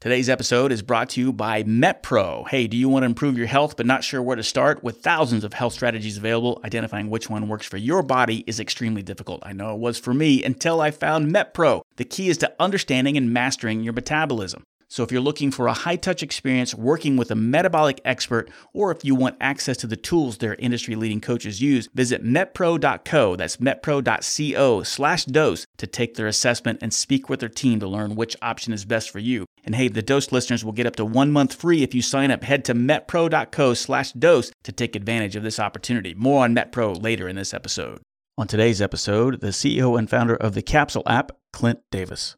[0.00, 2.48] Today's episode is brought to you by MetPro.
[2.48, 4.82] Hey, do you want to improve your health but not sure where to start?
[4.82, 9.02] With thousands of health strategies available, identifying which one works for your body is extremely
[9.02, 9.42] difficult.
[9.44, 11.82] I know it was for me until I found MetPro.
[11.96, 14.64] The key is to understanding and mastering your metabolism.
[14.90, 18.90] So, if you're looking for a high touch experience working with a metabolic expert, or
[18.90, 23.36] if you want access to the tools their industry leading coaches use, visit metpro.co.
[23.36, 28.16] That's metpro.co slash dose to take their assessment and speak with their team to learn
[28.16, 29.46] which option is best for you.
[29.62, 32.32] And hey, the dose listeners will get up to one month free if you sign
[32.32, 32.42] up.
[32.42, 36.14] Head to metpro.co slash dose to take advantage of this opportunity.
[36.14, 38.00] More on MetPro later in this episode.
[38.36, 42.34] On today's episode, the CEO and founder of the Capsule app, Clint Davis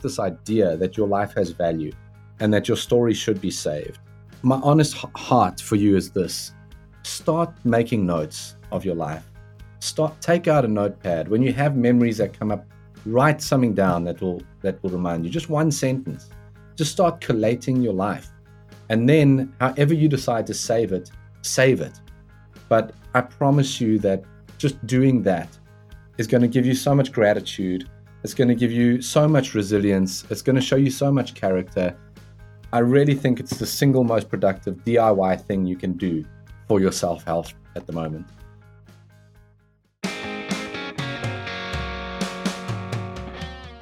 [0.00, 1.92] this idea that your life has value
[2.40, 3.98] and that your story should be saved.
[4.42, 6.52] My honest heart for you is this
[7.02, 9.24] start making notes of your life.
[9.80, 11.28] Start take out a notepad.
[11.28, 12.66] When you have memories that come up,
[13.06, 15.30] write something down that will that will remind you.
[15.30, 16.30] Just one sentence.
[16.76, 18.28] Just start collating your life.
[18.88, 21.10] And then however you decide to save it,
[21.42, 22.00] save it.
[22.68, 24.24] But I promise you that
[24.58, 25.48] just doing that
[26.18, 27.88] is going to give you so much gratitude
[28.22, 30.24] it's going to give you so much resilience.
[30.30, 31.96] It's going to show you so much character.
[32.72, 36.24] I really think it's the single most productive DIY thing you can do
[36.68, 38.26] for your self health at the moment.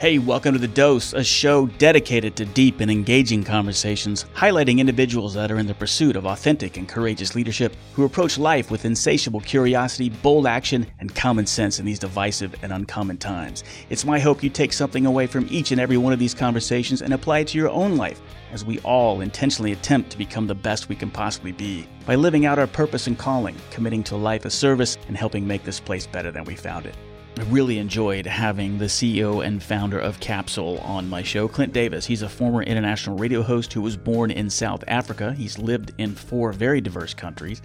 [0.00, 5.34] Hey, welcome to The Dose, a show dedicated to deep and engaging conversations, highlighting individuals
[5.34, 9.40] that are in the pursuit of authentic and courageous leadership, who approach life with insatiable
[9.40, 13.64] curiosity, bold action, and common sense in these divisive and uncommon times.
[13.90, 17.02] It's my hope you take something away from each and every one of these conversations
[17.02, 18.20] and apply it to your own life
[18.52, 22.46] as we all intentionally attempt to become the best we can possibly be by living
[22.46, 26.06] out our purpose and calling, committing to life of service, and helping make this place
[26.06, 26.94] better than we found it.
[27.38, 32.04] I really enjoyed having the CEO and founder of Capsule on my show, Clint Davis.
[32.04, 35.32] He's a former international radio host who was born in South Africa.
[35.34, 37.62] He's lived in four very diverse countries.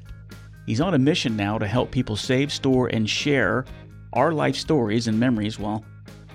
[0.68, 3.66] He's on a mission now to help people save, store, and share
[4.14, 5.84] our life stories and memories while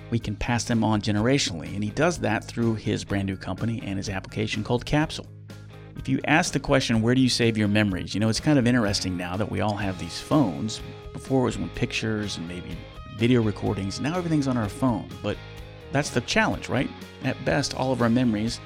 [0.09, 1.73] we can pass them on generationally.
[1.73, 5.27] And he does that through his brand new company and his application called Capsule.
[5.95, 8.13] If you ask the question, where do you save your memories?
[8.13, 10.81] You know, it's kind of interesting now that we all have these phones.
[11.13, 12.77] Before it was when pictures and maybe
[13.19, 13.99] video recordings.
[13.99, 15.37] Now everything's on our phone, but
[15.91, 16.89] that's the challenge, right?
[17.23, 18.59] At best, all of our memories,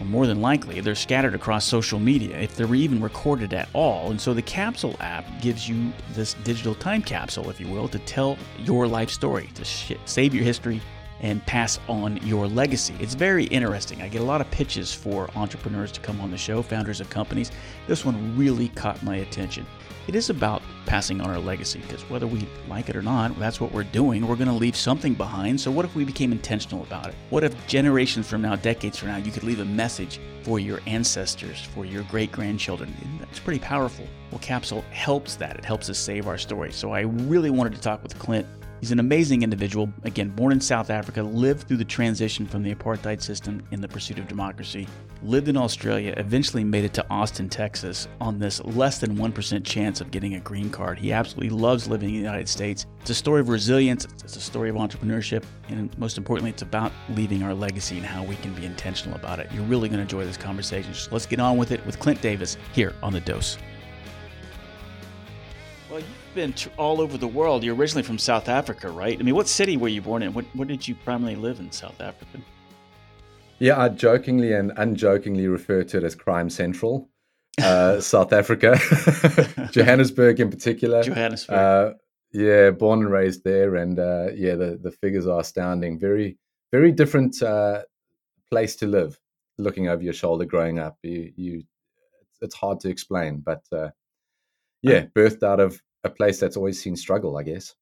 [0.00, 4.10] or more than likely, they're scattered across social media, if they're even recorded at all.
[4.10, 7.98] And so the Capsule app gives you this digital time capsule, if you will, to
[8.00, 10.80] tell your life story, to sh- save your history
[11.20, 12.94] and pass on your legacy.
[13.00, 14.02] It's very interesting.
[14.02, 17.10] I get a lot of pitches for entrepreneurs to come on the show, founders of
[17.10, 17.52] companies.
[17.86, 19.66] This one really caught my attention
[20.10, 23.60] it is about passing on our legacy because whether we like it or not, that's
[23.60, 24.26] what we're doing.
[24.26, 25.60] We're going to leave something behind.
[25.60, 27.14] So, what if we became intentional about it?
[27.30, 30.80] What if generations from now, decades from now, you could leave a message for your
[30.86, 32.92] ancestors, for your great grandchildren?
[33.20, 34.04] That's pretty powerful.
[34.32, 35.56] Well, Capsule helps that.
[35.56, 36.72] It helps us save our story.
[36.72, 38.48] So, I really wanted to talk with Clint
[38.80, 42.74] He's an amazing individual, again, born in South Africa, lived through the transition from the
[42.74, 44.88] apartheid system in the pursuit of democracy,
[45.22, 50.00] lived in Australia, eventually made it to Austin, Texas, on this less than 1% chance
[50.00, 50.98] of getting a green card.
[50.98, 52.86] He absolutely loves living in the United States.
[53.02, 56.90] It's a story of resilience, it's a story of entrepreneurship, and most importantly, it's about
[57.10, 59.52] leaving our legacy and how we can be intentional about it.
[59.52, 60.94] You're really going to enjoy this conversation.
[60.94, 63.58] So let's get on with it with Clint Davis here on The Dose.
[66.34, 67.64] Been all over the world.
[67.64, 69.18] You're originally from South Africa, right?
[69.18, 70.32] I mean, what city were you born in?
[70.32, 72.38] What, where did you primarily live in South Africa?
[73.58, 77.10] Yeah, I jokingly and unjokingly refer to it as Crime Central,
[77.60, 78.78] uh, South Africa,
[79.72, 81.02] Johannesburg in particular.
[81.02, 81.56] Johannesburg.
[81.56, 81.92] Uh,
[82.32, 85.98] yeah, born and raised there, and uh, yeah, the the figures are astounding.
[85.98, 86.38] Very,
[86.70, 87.82] very different uh,
[88.50, 89.18] place to live.
[89.58, 91.64] Looking over your shoulder, growing up, you, you
[92.40, 93.90] it's hard to explain, but uh,
[94.80, 97.74] yeah, birthed out of a place that's always seen struggle, I guess.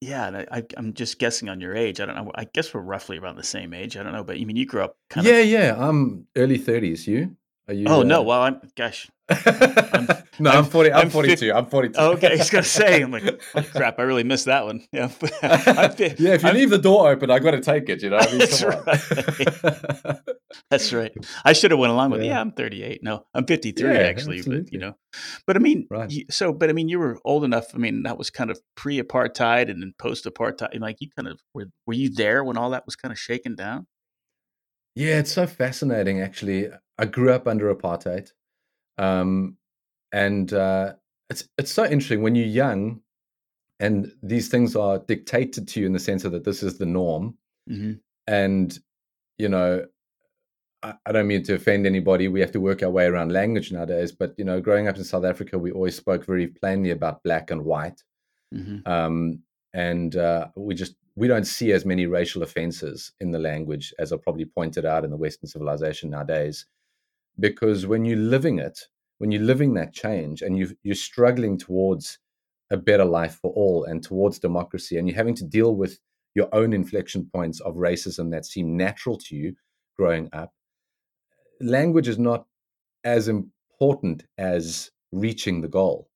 [0.00, 2.00] Yeah, and I, am just guessing on your age.
[2.00, 2.32] I don't know.
[2.34, 3.96] I guess we're roughly around the same age.
[3.96, 5.46] I don't know, but I mean, you grew up kind yeah, of.
[5.46, 5.88] Yeah, yeah.
[5.88, 7.06] I'm early 30s.
[7.06, 7.36] You?
[7.68, 7.86] Are you?
[7.88, 8.04] Oh uh...
[8.04, 8.22] no.
[8.22, 8.60] Well, I'm.
[8.76, 9.08] Gosh.
[9.28, 10.08] I'm,
[10.40, 10.92] no, I'm, I'm 40.
[10.92, 11.52] I'm, I'm 42.
[11.52, 11.98] I'm 42.
[11.98, 13.00] okay, I was gonna say.
[13.02, 13.98] I'm like, oh, crap.
[13.98, 14.84] I really missed that one.
[14.92, 15.08] Yeah.
[15.38, 16.34] yeah.
[16.34, 18.02] If you leave the door open, I got to take it.
[18.02, 18.18] You know.
[18.18, 20.18] I mean, that's right.
[20.70, 21.12] that's right.
[21.44, 22.22] I should have went along with.
[22.22, 23.02] Yeah, yeah I'm 38.
[23.02, 24.38] No, I'm 53 yeah, actually.
[24.38, 24.64] Absolutely.
[24.64, 24.94] But you know,
[25.46, 26.10] but I mean, right.
[26.10, 27.66] you, so, but I mean, you were old enough.
[27.74, 30.80] I mean, that was kind of pre-apartheid and then post-apartheid.
[30.80, 31.66] Like you kind of were.
[31.86, 33.86] Were you there when all that was kind of shaken down?
[34.94, 36.20] Yeah, it's so fascinating.
[36.20, 36.68] Actually,
[37.02, 38.30] I grew up under apartheid.
[38.96, 39.56] Um,
[40.12, 40.92] and uh,
[41.28, 43.00] it's it's so interesting when you're young,
[43.80, 46.86] and these things are dictated to you in the sense of that this is the
[46.86, 47.36] norm,
[47.68, 47.94] mm-hmm.
[48.28, 48.78] and
[49.36, 49.84] you know,
[50.82, 52.28] I don't mean to offend anybody.
[52.28, 54.12] We have to work our way around language nowadays.
[54.12, 57.50] But you know, growing up in South Africa, we always spoke very plainly about black
[57.50, 58.04] and white,
[58.54, 58.86] mm-hmm.
[58.88, 59.40] um,
[59.74, 64.12] and uh, we just we don't see as many racial offenses in the language as
[64.12, 66.66] are probably pointed out in the Western civilization nowadays.
[67.38, 68.78] Because when you're living it,
[69.18, 72.18] when you're living that change, and you you're struggling towards
[72.70, 75.98] a better life for all and towards democracy, and you're having to deal with
[76.34, 79.54] your own inflection points of racism that seem natural to you
[79.96, 80.52] growing up
[81.62, 82.46] language is not
[83.04, 86.08] as important as reaching the goal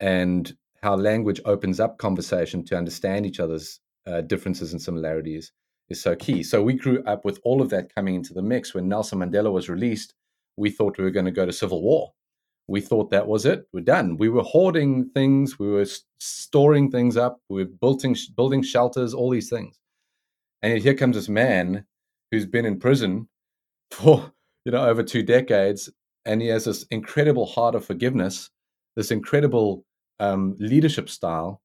[0.00, 5.52] and how language opens up conversation to understand each other's uh, differences and similarities
[5.88, 6.42] is so key.
[6.42, 8.74] So we grew up with all of that coming into the mix.
[8.74, 10.14] When Nelson Mandela was released,
[10.58, 12.12] we thought we were going to go to civil war.
[12.66, 13.66] We thought that was it.
[13.72, 14.18] We're done.
[14.18, 15.58] We were hoarding things.
[15.58, 15.86] We were
[16.18, 17.40] storing things up.
[17.48, 19.14] We were building building shelters.
[19.14, 19.78] All these things.
[20.62, 21.86] And here comes this man
[22.30, 23.28] who's been in prison
[23.90, 24.32] for
[24.64, 25.88] you know, over two decades.
[26.26, 28.50] And he has this incredible heart of forgiveness,
[28.96, 29.86] this incredible
[30.20, 31.62] um, leadership style,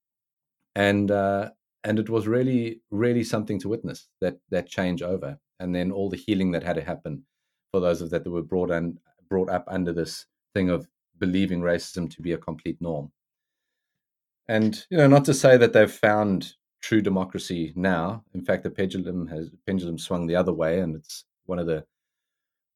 [0.76, 1.50] and uh,
[1.84, 6.10] and it was really, really something to witness that that change over, and then all
[6.10, 7.26] the healing that had to happen
[7.74, 9.00] for those of that that were brought and
[9.30, 10.88] brought up under this thing of
[11.20, 13.12] believing racism to be a complete norm.
[14.48, 18.24] And you know, not to say that they've found true democracy now.
[18.36, 21.84] In fact, the pendulum has pendulum swung the other way, and it's one of the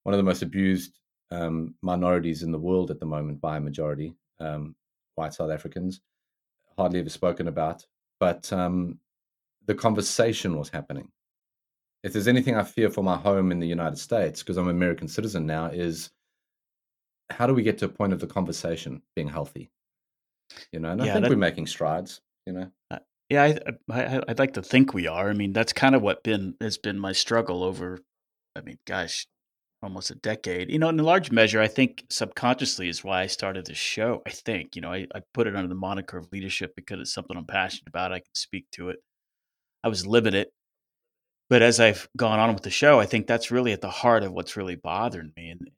[0.04, 3.62] one of the most abused um, minorities in the world at the moment by a
[3.62, 4.76] majority, um,
[5.16, 6.02] white South Africans,
[6.78, 7.86] hardly ever spoken about.
[8.20, 9.00] But um,
[9.66, 11.12] the conversation was happening.
[12.04, 14.76] If there's anything I fear for my home in the United States, because I'm an
[14.76, 16.12] American citizen now, is
[17.30, 19.70] how do we get to a point of the conversation being healthy?
[20.72, 22.22] You know, and yeah, I think that, we're making strides.
[22.46, 23.00] You know, uh,
[23.30, 23.60] yeah, I,
[23.92, 25.30] I, I'd like to think we are.
[25.30, 28.00] I mean, that's kind of what been has been my struggle over.
[28.56, 29.28] I mean, gosh,
[29.84, 30.72] almost a decade.
[30.72, 34.22] You know, in a large measure, I think subconsciously is why I started this show.
[34.26, 37.14] I think, you know, I, I put it under the moniker of leadership because it's
[37.14, 38.14] something I'm passionate about.
[38.14, 39.00] I can speak to it.
[39.84, 40.52] I was living it.
[41.50, 44.24] But as I've gone on with the show, I think that's really at the heart
[44.24, 45.70] of what's really bothering me and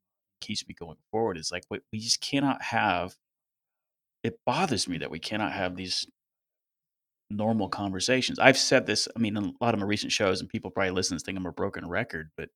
[0.41, 3.15] keeps me going forward is like we, just cannot have
[4.23, 6.05] it bothers me that we cannot have these
[7.29, 8.39] normal conversations.
[8.39, 11.17] I've said this, I mean, a lot of my recent shows, and people probably listen
[11.17, 12.49] to think I'm a broken record, but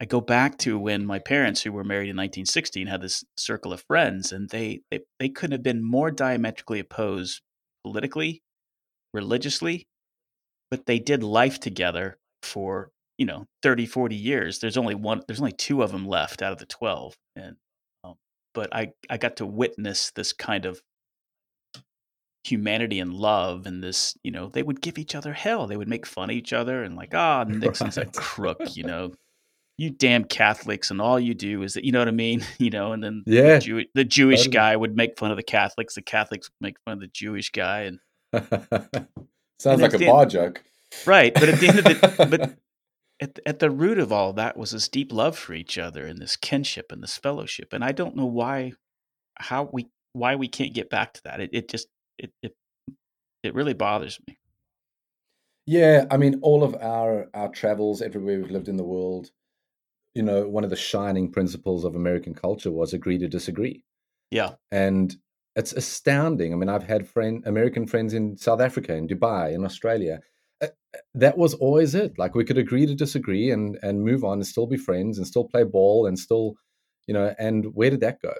[0.00, 3.72] I go back to when my parents, who were married in 1916, had this circle
[3.72, 7.42] of friends, and they they, they couldn't have been more diametrically opposed
[7.84, 8.42] politically,
[9.12, 9.86] religiously,
[10.70, 14.58] but they did life together for you know 30 40 years.
[14.58, 17.56] There's only one there's only two of them left out of the 12 and
[18.04, 18.14] um,
[18.54, 20.80] but i i got to witness this kind of
[22.44, 25.66] humanity and love and this you know they would give each other hell.
[25.66, 28.06] They would make fun of each other and like ah oh, nixon's right.
[28.06, 29.12] a crook you know?
[29.76, 32.68] You damn Catholics, and all you do is that you know what I mean, you
[32.68, 32.92] know.
[32.92, 36.02] And then yeah, the, Jew- the Jewish guy would make fun of the Catholics, the
[36.02, 37.98] Catholics would make fun of the Jewish guy, and
[39.60, 40.62] sounds like a bar joke,
[41.06, 41.32] right?
[41.34, 42.56] But at the end of the but
[43.20, 46.18] at at the root of all that was this deep love for each other and
[46.18, 48.72] this kinship and this fellowship, and I don't know why
[49.38, 51.40] how we why we can't get back to that.
[51.40, 52.54] It it just it it
[53.42, 54.38] it really bothers me.
[55.66, 59.30] Yeah, I mean, all of our our travels everywhere we've lived in the world,
[60.14, 63.84] you know, one of the shining principles of American culture was agree to disagree.
[64.30, 64.54] Yeah.
[64.70, 65.14] And
[65.56, 66.52] it's astounding.
[66.52, 70.20] I mean, I've had friend American friends in South Africa, in Dubai, in Australia.
[70.62, 70.68] Uh,
[71.14, 72.18] that was always it.
[72.18, 75.26] Like we could agree to disagree and and move on and still be friends and
[75.26, 76.54] still play ball and still,
[77.06, 78.34] you know, and where did that go?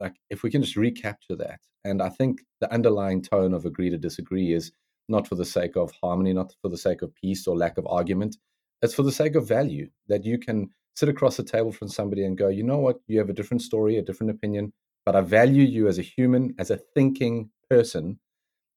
[0.00, 1.60] Like if we can just recapture that.
[1.84, 4.72] And I think the underlying tone of agree to disagree is
[5.08, 7.86] not for the sake of harmony, not for the sake of peace or lack of
[7.86, 8.36] argument.
[8.82, 12.24] It's for the sake of value that you can sit across the table from somebody
[12.24, 14.72] and go, you know what, you have a different story, a different opinion,
[15.04, 18.18] but I value you as a human, as a thinking person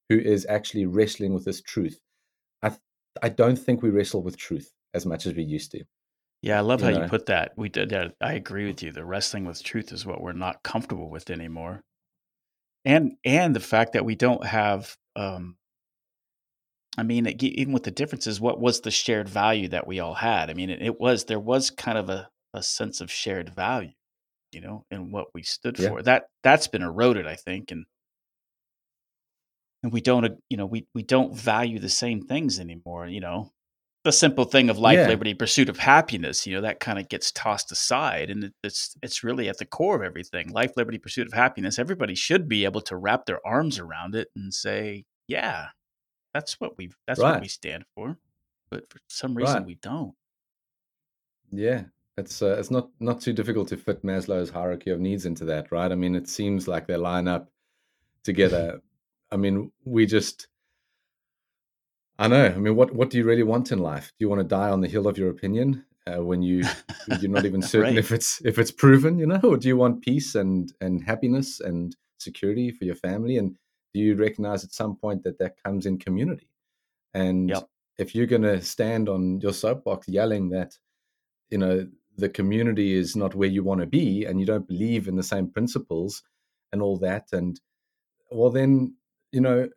[0.10, 2.00] who is actually wrestling with this truth.
[2.62, 2.72] I
[3.22, 5.84] I don't think we wrestle with truth as much as we used to.
[6.41, 7.03] Yeah, I love you how know?
[7.03, 7.53] you put that.
[7.57, 7.91] We did.
[7.91, 8.91] Yeah, I agree with you.
[8.91, 11.84] The wrestling with truth is what we're not comfortable with anymore,
[12.86, 15.57] and and the fact that we don't have um,
[16.98, 20.50] I mean, even with the differences, what was the shared value that we all had?
[20.50, 23.91] I mean, it, it was there was kind of a, a sense of shared value,
[24.51, 25.89] you know, and what we stood yeah.
[25.89, 26.01] for.
[26.01, 27.85] That that's been eroded, I think, and
[29.83, 33.07] and we don't, uh, you know, we we don't value the same things anymore.
[33.07, 33.51] You know,
[34.03, 35.07] the simple thing of life, yeah.
[35.07, 36.47] liberty, pursuit of happiness.
[36.47, 39.65] You know, that kind of gets tossed aside, and it, it's it's really at the
[39.65, 40.49] core of everything.
[40.49, 41.79] Life, liberty, pursuit of happiness.
[41.79, 45.67] Everybody should be able to wrap their arms around it and say, yeah
[46.37, 47.31] that's what we that's right.
[47.33, 48.17] what we stand for.
[48.69, 49.65] But for some reason right.
[49.65, 50.13] we don't.
[51.51, 51.85] Yeah.
[52.17, 55.71] It's uh, it's not not too difficult to fit Maslow's hierarchy of needs into that,
[55.71, 55.91] right?
[55.91, 57.50] I mean, it seems like they line up
[58.24, 58.81] together.
[59.31, 60.47] I mean, we just
[62.19, 62.45] I know.
[62.45, 64.07] I mean, what what do you really want in life?
[64.07, 66.63] Do you want to die on the hill of your opinion uh, when you
[67.21, 67.97] you're not even certain right.
[67.97, 71.59] if it's if it's proven, you know, or do you want peace and and happiness
[71.59, 73.38] and security for your family?
[73.38, 73.55] And
[73.93, 76.50] do you recognize at some point that that comes in community?
[77.13, 77.69] And yep.
[77.97, 80.77] if you're going to stand on your soapbox yelling that,
[81.50, 85.07] you know, the community is not where you want to be, and you don't believe
[85.07, 86.24] in the same principles
[86.71, 87.59] and all that, and
[88.31, 88.95] well, then
[89.31, 89.69] you know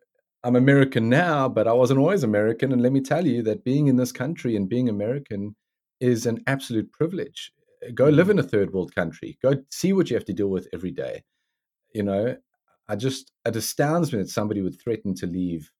[0.43, 2.71] I'm American now, but I wasn't always American.
[2.71, 5.55] And let me tell you that being in this country and being American
[5.99, 7.51] is an absolute privilege.
[7.93, 8.39] Go live mm-hmm.
[8.39, 9.37] in a third world country.
[9.41, 11.23] Go see what you have to deal with every day.
[11.93, 12.37] You know,
[12.87, 15.71] I just it astounds me that somebody would threaten to leave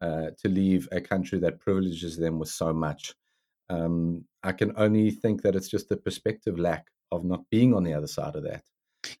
[0.00, 3.14] uh, to leave a country that privileges them with so much.
[3.68, 7.84] Um, I can only think that it's just the perspective lack of not being on
[7.84, 8.62] the other side of that.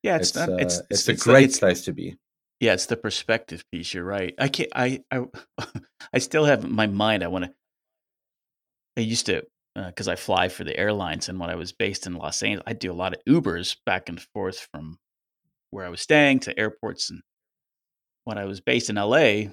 [0.02, 2.16] Yeah, it's it's, not, uh, it's, it's, it's, a great place to be.
[2.60, 3.92] Yeah, it's the perspective piece.
[3.92, 4.34] You're right.
[4.38, 4.70] I can't.
[4.74, 5.24] I I
[6.12, 7.22] I still have my mind.
[7.22, 7.52] I want to.
[8.96, 9.42] I used to
[9.74, 12.64] because uh, I fly for the airlines, and when I was based in Los Angeles,
[12.66, 14.98] I do a lot of Ubers back and forth from
[15.70, 17.10] where I was staying to airports.
[17.10, 17.20] And
[18.24, 19.52] when I was based in LA,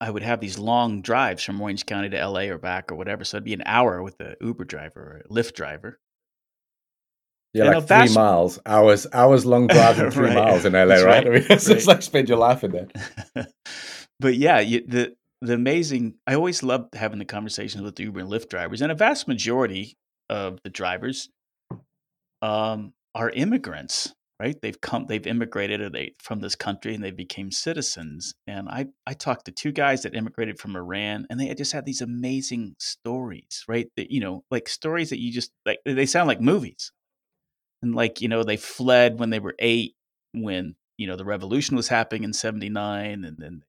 [0.00, 3.24] I would have these long drives from Orange County to LA or back or whatever.
[3.24, 5.00] So it'd be an hour with the Uber driver
[5.30, 5.98] or Lyft driver.
[7.54, 8.14] Yeah, like three vast...
[8.14, 10.34] miles, hours, hours long drive and three right.
[10.34, 11.04] miles in LA, right?
[11.04, 11.26] right?
[11.26, 11.86] I mean, it's, right.
[11.86, 13.52] like spend your life in that.
[14.20, 16.16] but yeah, you, the the amazing.
[16.26, 19.26] I always loved having the conversations with the Uber and Lyft drivers, and a vast
[19.26, 19.96] majority
[20.28, 21.30] of the drivers
[22.42, 24.56] um, are immigrants, right?
[24.60, 28.34] They've come, they've immigrated or they from this country, and they became citizens.
[28.46, 31.86] And I I talked to two guys that immigrated from Iran, and they just had
[31.86, 33.88] these amazing stories, right?
[33.96, 35.78] That you know, like stories that you just like.
[35.84, 36.92] They sound like movies
[37.82, 39.94] and like you know they fled when they were eight
[40.32, 43.62] when you know the revolution was happening in 79 and then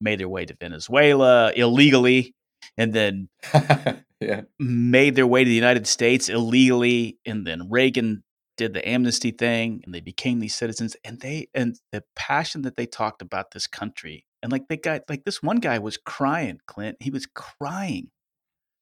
[0.00, 2.34] made their way to venezuela illegally
[2.76, 3.28] and then
[4.20, 4.42] yeah.
[4.58, 8.22] made their way to the united states illegally and then reagan
[8.56, 12.76] did the amnesty thing and they became these citizens and they and the passion that
[12.76, 16.58] they talked about this country and like they got like this one guy was crying
[16.66, 18.10] clint he was crying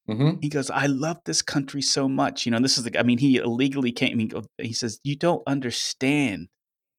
[0.09, 0.39] Mm-hmm.
[0.41, 2.45] He goes, I love this country so much.
[2.45, 5.43] You know, this is the, I mean, he illegally came, mean, he says, You don't
[5.47, 6.47] understand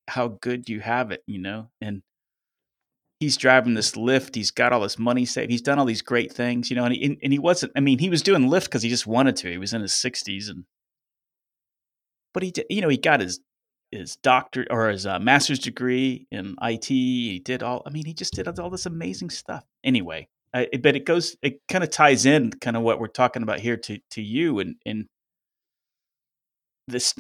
[0.09, 1.69] how good you have it, you know?
[1.81, 2.03] And
[3.21, 4.35] he's driving this Lyft.
[4.35, 5.51] He's got all this money saved.
[5.51, 7.99] He's done all these great things, you know, and he, and he wasn't, I mean,
[7.99, 9.51] he was doing Lyft because he just wanted to.
[9.51, 10.65] He was in his 60s and,
[12.35, 13.41] but he did, you know, he got his,
[13.91, 16.87] his doctor or his uh, master's degree in IT.
[16.87, 19.65] He did all, I mean, he just did all this amazing stuff.
[19.85, 23.43] Anyway, uh, but it goes, it kind of ties in kind of what we're talking
[23.43, 25.07] about here to to you and and
[26.89, 27.15] this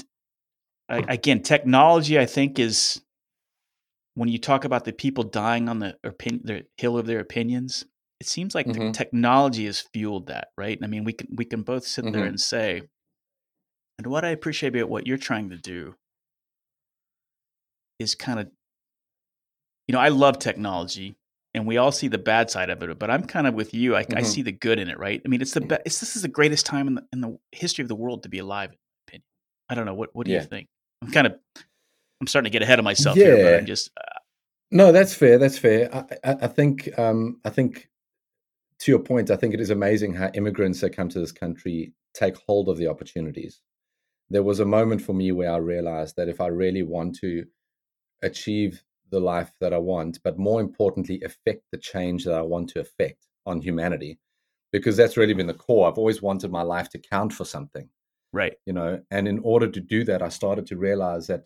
[0.91, 2.19] uh, again, technology.
[2.19, 3.01] I think is
[4.15, 7.85] when you talk about the people dying on the opinion, the hill of their opinions.
[8.21, 8.87] It seems like mm-hmm.
[8.87, 10.79] the technology has fueled that, right?
[10.81, 12.13] I mean, we can we can both sit mm-hmm.
[12.13, 12.83] there and say,
[14.03, 15.95] and what I appreciate about what you're trying to do
[18.01, 18.51] is kind of,
[19.87, 21.15] you know, I love technology
[21.55, 22.99] and we all see the bad side of it.
[22.99, 23.95] But I'm kind of with you.
[23.95, 24.19] I, mm-hmm.
[24.19, 25.23] I see the good in it, right?
[25.25, 25.85] I mean, it's the best.
[25.85, 28.41] this is the greatest time in the, in the history of the world to be
[28.41, 28.71] alive.
[28.71, 29.25] In my opinion,
[29.69, 29.95] I don't know.
[29.95, 30.41] What What do yeah.
[30.41, 30.67] you think?
[31.01, 31.39] I'm kind of
[32.21, 33.25] I'm starting to get ahead of myself yeah.
[33.27, 33.89] here, but I'm just.
[33.97, 34.19] Uh,
[34.73, 35.39] no, that's fair.
[35.39, 35.95] That's fair.
[35.95, 37.89] I, I, I think um, I think
[38.81, 41.93] to your point, I think it is amazing how immigrants that come to this country
[42.15, 43.61] take hold of the opportunities.
[44.33, 47.45] There was a moment for me where I realized that if I really want to
[48.23, 52.71] achieve the life that I want, but more importantly, affect the change that I want
[52.71, 54.19] to affect on humanity.
[54.73, 55.87] Because that's really been the core.
[55.87, 57.91] I've always wanted my life to count for something.
[58.33, 58.55] Right.
[58.65, 61.45] You know, and in order to do that, I started to realize that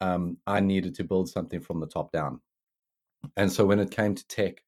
[0.00, 2.40] um, I needed to build something from the top down.
[3.36, 4.62] And so when it came to tech,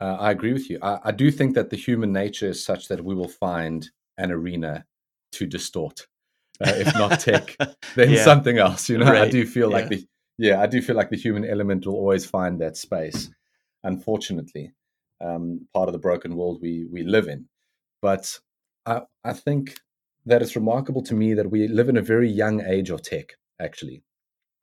[0.00, 0.78] uh, I agree with you.
[0.80, 4.32] I, I do think that the human nature is such that we will find an
[4.32, 4.86] arena
[5.32, 6.06] to distort.
[6.60, 7.56] Uh, if not tech,
[7.94, 8.24] then yeah.
[8.24, 8.88] something else.
[8.88, 9.22] You know, right.
[9.22, 9.76] I do feel yeah.
[9.76, 10.06] like the
[10.38, 13.30] yeah, I do feel like the human element will always find that space.
[13.84, 14.72] Unfortunately,
[15.20, 17.46] um, part of the broken world we we live in.
[18.02, 18.38] But
[18.84, 19.78] I I think
[20.26, 23.34] that it's remarkable to me that we live in a very young age of tech.
[23.60, 24.02] Actually,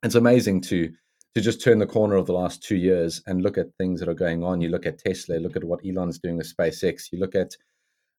[0.02, 0.92] it's amazing to
[1.34, 4.08] to just turn the corner of the last two years and look at things that
[4.08, 4.60] are going on.
[4.60, 7.10] You look at Tesla, look at what Elon's doing with SpaceX.
[7.10, 7.56] You look at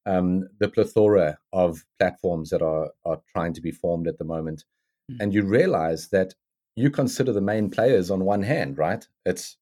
[0.06, 4.64] um, the plethora of platforms that are are trying to be formed at the moment,
[5.12, 5.22] mm-hmm.
[5.22, 6.34] and you realize that
[6.76, 9.08] you consider the main players on one hand, right?
[9.26, 9.58] It's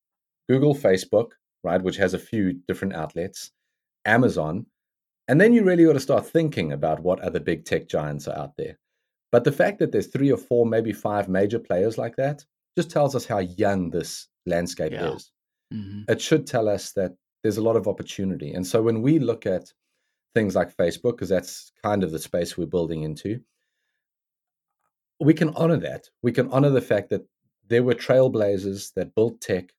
[0.50, 1.32] Google, Facebook,
[1.64, 3.52] right, which has a few different outlets,
[4.06, 4.66] Amazon,
[5.28, 8.38] and then you really got to start thinking about what other big tech giants are
[8.38, 8.78] out there.
[9.32, 12.46] But the fact that there's three or four, maybe five major players like that
[12.78, 15.14] just tells us how young this landscape yeah.
[15.14, 15.32] is.
[15.74, 16.12] Mm-hmm.
[16.12, 18.54] It should tell us that there's a lot of opportunity.
[18.54, 19.72] And so when we look at
[20.34, 23.40] things like Facebook, because that's kind of the space we're building into,
[25.20, 26.10] we can honor that.
[26.22, 27.26] We can honor the fact that
[27.68, 29.72] there were trailblazers that built tech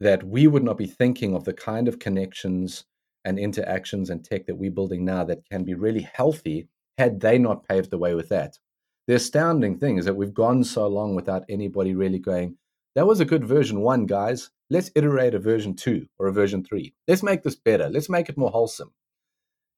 [0.00, 2.84] that we would not be thinking of the kind of connections
[3.24, 6.68] and interactions and tech that we're building now that can be really healthy
[6.98, 8.58] had they not paved the way with that.
[9.06, 12.56] The astounding thing is that we've gone so long without anybody really going,
[12.94, 14.50] that was a good version one, guys.
[14.70, 16.94] Let's iterate a version two or a version three.
[17.08, 17.88] Let's make this better.
[17.88, 18.92] Let's make it more wholesome.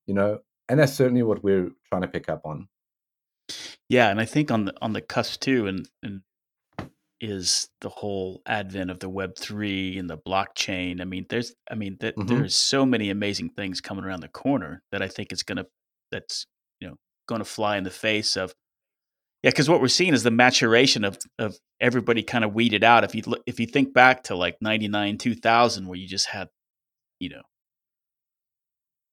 [0.07, 2.69] You know, and that's certainly what we're trying to pick up on.
[3.89, 6.23] Yeah, and I think on the on the cusp too, and and
[7.21, 11.01] is the whole advent of the Web three and the blockchain.
[11.01, 12.29] I mean, there's I mean that mm-hmm.
[12.29, 15.67] there's so many amazing things coming around the corner that I think it's gonna
[16.11, 16.47] that's
[16.81, 16.97] you know
[17.29, 18.55] going to fly in the face of
[19.43, 23.05] yeah, because what we're seeing is the maturation of of everybody kind of weeded out.
[23.05, 26.09] If you look, if you think back to like ninety nine, two thousand, where you
[26.09, 26.49] just had,
[27.21, 27.43] you know,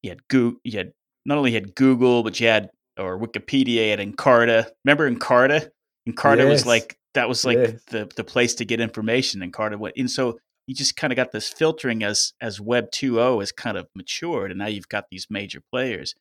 [0.04, 0.94] you had Google, you had
[1.26, 2.70] not only had Google, but you had
[3.00, 4.70] or Wikipedia, had Encarta.
[4.86, 5.70] Remember Encarta?
[6.08, 6.50] Encarta yes.
[6.50, 7.82] was like that was like yes.
[7.88, 9.42] the the place to get information.
[9.42, 13.40] Encarta went, and so you just kind of got this filtering as as Web 2.0
[13.40, 16.14] has kind of matured, and now you've got these major players.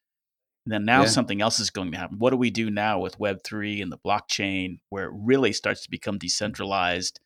[0.64, 1.08] And then now yeah.
[1.08, 2.18] something else is going to happen.
[2.18, 5.90] What do we do now with Web3 and the blockchain where it really starts to
[5.90, 7.18] become decentralized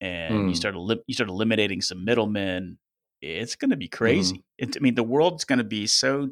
[0.00, 0.48] and mm.
[0.50, 2.78] you start you start eliminating some middlemen?
[3.22, 4.36] It's going to be crazy.
[4.36, 4.42] Mm.
[4.58, 6.30] It, I mean, the world's going to be so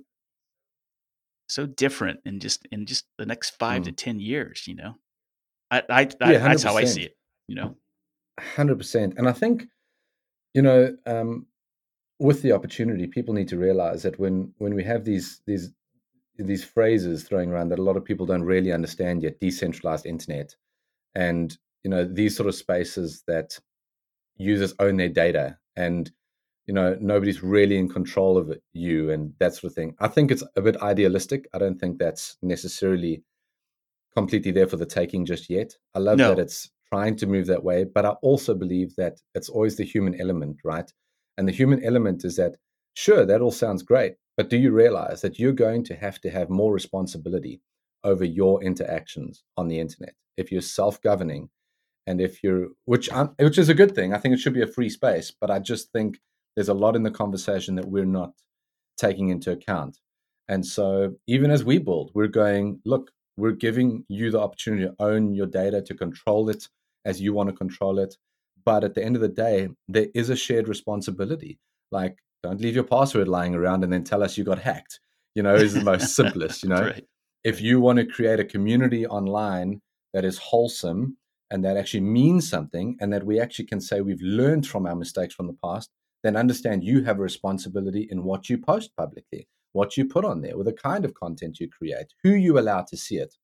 [1.51, 3.85] so different in just in just the next 5 mm.
[3.87, 4.97] to 10 years, you know.
[5.71, 7.17] I, I, I yeah, that's how I see it,
[7.47, 7.77] you know.
[8.41, 9.19] 100%.
[9.19, 9.67] And I think
[10.55, 11.47] you know, um,
[12.19, 15.71] with the opportunity, people need to realize that when when we have these these
[16.37, 20.55] these phrases throwing around that a lot of people don't really understand yet decentralized internet
[21.15, 23.59] and you know these sort of spaces that
[24.37, 26.13] users own their data and
[26.69, 29.97] you know nobody's really in control of it, you and that sort of thing.
[29.99, 31.49] I think it's a bit idealistic.
[31.53, 33.25] I don't think that's necessarily
[34.17, 35.75] completely there for the taking just yet.
[35.95, 36.29] I love no.
[36.29, 39.85] that it's trying to move that way but i also believe that it's always the
[39.85, 40.91] human element right?
[41.37, 42.57] And the human element is that
[42.95, 46.31] sure that all sounds great but do you realize that you're going to have to
[46.31, 47.61] have more responsibility
[48.05, 50.15] over your interactions on the internet?
[50.37, 51.51] If you're self-governing
[52.07, 54.15] and if you're which I'm, which is a good thing.
[54.15, 56.21] I think it should be a free space, but I just think
[56.59, 58.33] there's a lot in the conversation that we're not
[58.97, 59.97] taking into account.
[60.49, 64.95] And so even as we build, we're going, look, we're giving you the opportunity to
[64.99, 66.67] own your data, to control it
[67.05, 68.17] as you want to control it.
[68.65, 71.61] But at the end of the day, there is a shared responsibility.
[71.93, 74.99] Like don't leave your password lying around and then tell us you got hacked.
[75.37, 76.87] You know, is the most simplest, you know.
[76.87, 77.05] Right.
[77.45, 79.81] If you want to create a community online
[80.13, 81.19] that is wholesome
[81.53, 84.97] and that actually means something and that we actually can say we've learned from our
[84.97, 85.89] mistakes from the past,
[86.23, 90.41] then understand you have a responsibility in what you post publicly, what you put on
[90.41, 93.35] there, with the kind of content you create, who you allow to see it.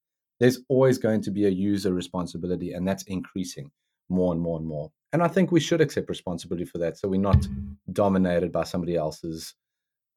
[0.40, 3.70] There's always going to be a user responsibility, and that's increasing
[4.08, 4.90] more and more and more.
[5.12, 6.98] And I think we should accept responsibility for that.
[6.98, 7.46] So we're not
[7.92, 9.54] dominated by somebody else's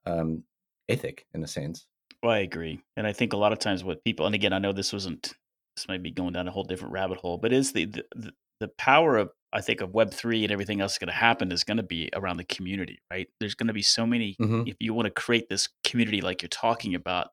[0.08, 0.44] um,
[0.90, 1.86] ethic, in a sense.
[2.24, 2.82] Well, I agree.
[2.96, 5.36] And I think a lot of times what people, and again, I know this wasn't,
[5.76, 8.70] this might be going down a whole different rabbit hole, but is the, the, the
[8.70, 11.84] power of, I think, of Web3 and everything else going to happen is going to
[11.84, 13.28] be around the community, right?
[13.40, 14.64] There's going to be so many, mm-hmm.
[14.68, 17.30] if you want to create this community like you're talking about,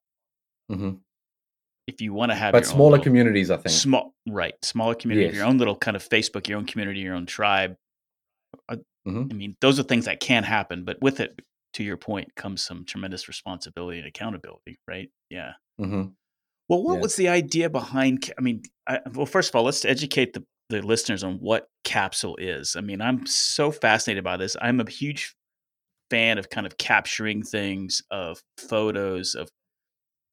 [0.70, 0.94] mm-hmm
[1.86, 5.26] if you want to have but smaller little, communities i think small right smaller community
[5.26, 5.34] yes.
[5.34, 7.76] your own little kind of facebook your own community your own tribe
[8.68, 9.26] uh, mm-hmm.
[9.30, 11.40] i mean those are things that can happen but with it
[11.72, 16.04] to your point comes some tremendous responsibility and accountability right yeah mm-hmm.
[16.68, 17.00] well what yeah.
[17.00, 20.86] was the idea behind i mean I, well first of all let's educate the, the
[20.86, 25.34] listeners on what capsule is i mean i'm so fascinated by this i'm a huge
[26.10, 29.48] fan of kind of capturing things of photos of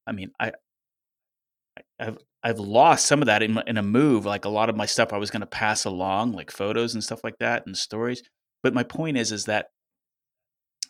[0.07, 0.51] I mean, I
[1.99, 4.25] I've I've lost some of that in in a move.
[4.25, 7.03] Like a lot of my stuff, I was going to pass along, like photos and
[7.03, 8.23] stuff like that, and stories.
[8.63, 9.67] But my point is, is that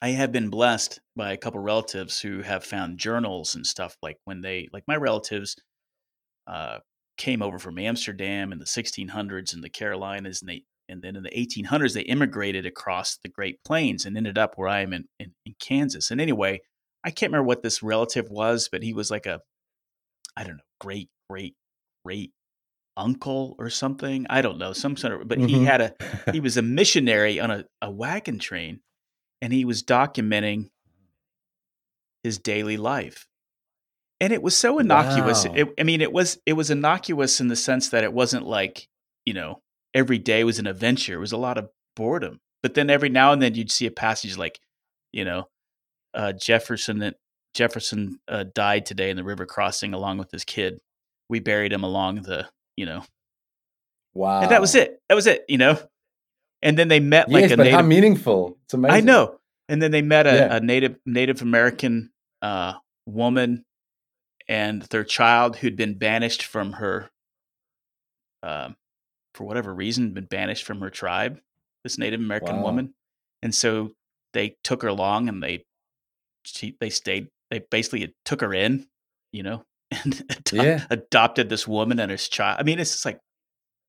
[0.01, 3.95] I have been blessed by a couple relatives who have found journals and stuff.
[4.01, 5.55] Like when they, like my relatives,
[6.47, 6.79] uh,
[7.21, 11.21] came over from Amsterdam in the 1600s in the Carolinas, and they, and then in
[11.21, 15.05] the 1800s they immigrated across the Great Plains and ended up where I am in,
[15.19, 16.09] in, in Kansas.
[16.09, 16.61] And anyway,
[17.03, 19.41] I can't remember what this relative was, but he was like a
[20.35, 21.55] I don't know, great, great,
[22.05, 22.31] great
[22.97, 24.25] uncle or something.
[24.29, 25.47] I don't know, some sort of, but mm-hmm.
[25.47, 25.93] he had a,
[26.31, 28.79] he was a missionary on a, a wagon train
[29.41, 30.69] and he was documenting
[32.23, 33.27] his daily life.
[34.21, 35.45] And it was so innocuous.
[35.45, 35.53] Wow.
[35.55, 38.87] It, I mean, it was it was innocuous in the sense that it wasn't like
[39.25, 39.61] you know
[39.93, 41.15] every day was an adventure.
[41.15, 42.39] It was a lot of boredom.
[42.63, 44.59] But then every now and then you'd see a passage like,
[45.11, 45.49] you know,
[46.13, 47.13] uh, Jefferson
[47.55, 50.79] Jefferson uh, died today in the river crossing along with his kid.
[51.27, 53.03] We buried him along the, you know,
[54.13, 54.41] Wow.
[54.41, 55.01] and that was it.
[55.09, 55.43] That was it.
[55.49, 55.79] You know,
[56.61, 57.79] and then they met like yes, a but native.
[57.79, 58.57] how meaningful.
[58.65, 58.95] It's amazing.
[58.95, 59.39] I know.
[59.67, 60.55] And then they met a, Yeah.
[60.57, 62.73] a native Native American uh,
[63.05, 63.65] woman
[64.47, 67.09] and their child who'd been banished from her,
[68.43, 68.75] um,
[69.33, 71.39] for whatever reason, been banished from her tribe.
[71.83, 72.63] This Native American Wow.
[72.63, 72.93] woman,
[73.41, 73.91] and so
[74.33, 75.63] they took her along and they
[76.43, 77.27] she they stayed.
[77.49, 78.85] They basically took her in,
[79.31, 80.85] you know, and ado- Yeah.
[80.91, 82.57] adopted this woman and his child.
[82.59, 83.19] I mean, it's just like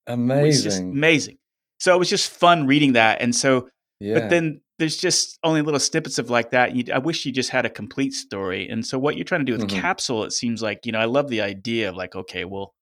[0.07, 0.63] Amazing.
[0.65, 1.37] just amazing.
[1.81, 3.69] So it was just fun reading that, and so
[4.03, 4.15] yeah.
[4.19, 6.75] but then there's just only little snippets of like that.
[6.75, 8.69] You, I wish you just had a complete story.
[8.69, 9.81] And so what you're trying to do with Mhm.
[9.81, 12.75] Capsule, it seems like, you know, I love the idea of like, okay, well,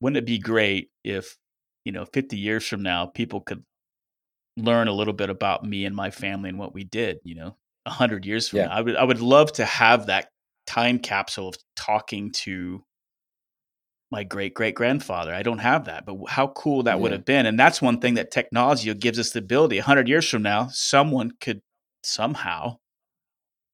[0.00, 1.36] wouldn't it be great if,
[1.84, 3.62] you know, 50 years from now, people could
[4.56, 7.56] learn a little bit about me and my family and what we did, you know,
[7.86, 8.66] 100 years from Yeah.
[8.66, 8.72] now.
[8.72, 10.28] I would, I would love to have that
[10.66, 12.84] time capsule of talking to
[14.12, 15.34] my great great grandfather.
[15.34, 17.46] I don't have that, but how cool that would have been.
[17.46, 19.78] And that's one thing that technology gives us the ability.
[19.78, 21.62] 100 years from now, someone could
[22.04, 22.78] somehow,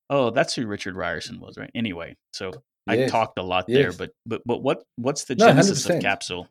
[0.09, 1.71] oh, that's who Richard Ryerson was, right?
[1.75, 2.53] Anyway, so
[2.87, 6.49] I talked a lot there, but but but what what's the No, genesis of capsule?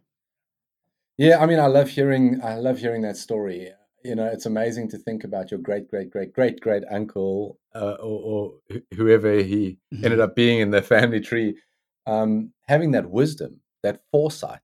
[1.18, 2.42] Yeah, I mean, I love hearing.
[2.44, 3.72] I love hearing that story.
[4.04, 7.96] You know, it's amazing to think about your great, great, great, great, great uncle, uh,
[8.00, 10.04] or, or whoever he Mhm.
[10.06, 11.58] ended up being in the family tree,
[12.06, 14.60] um, having that wisdom, that foresight,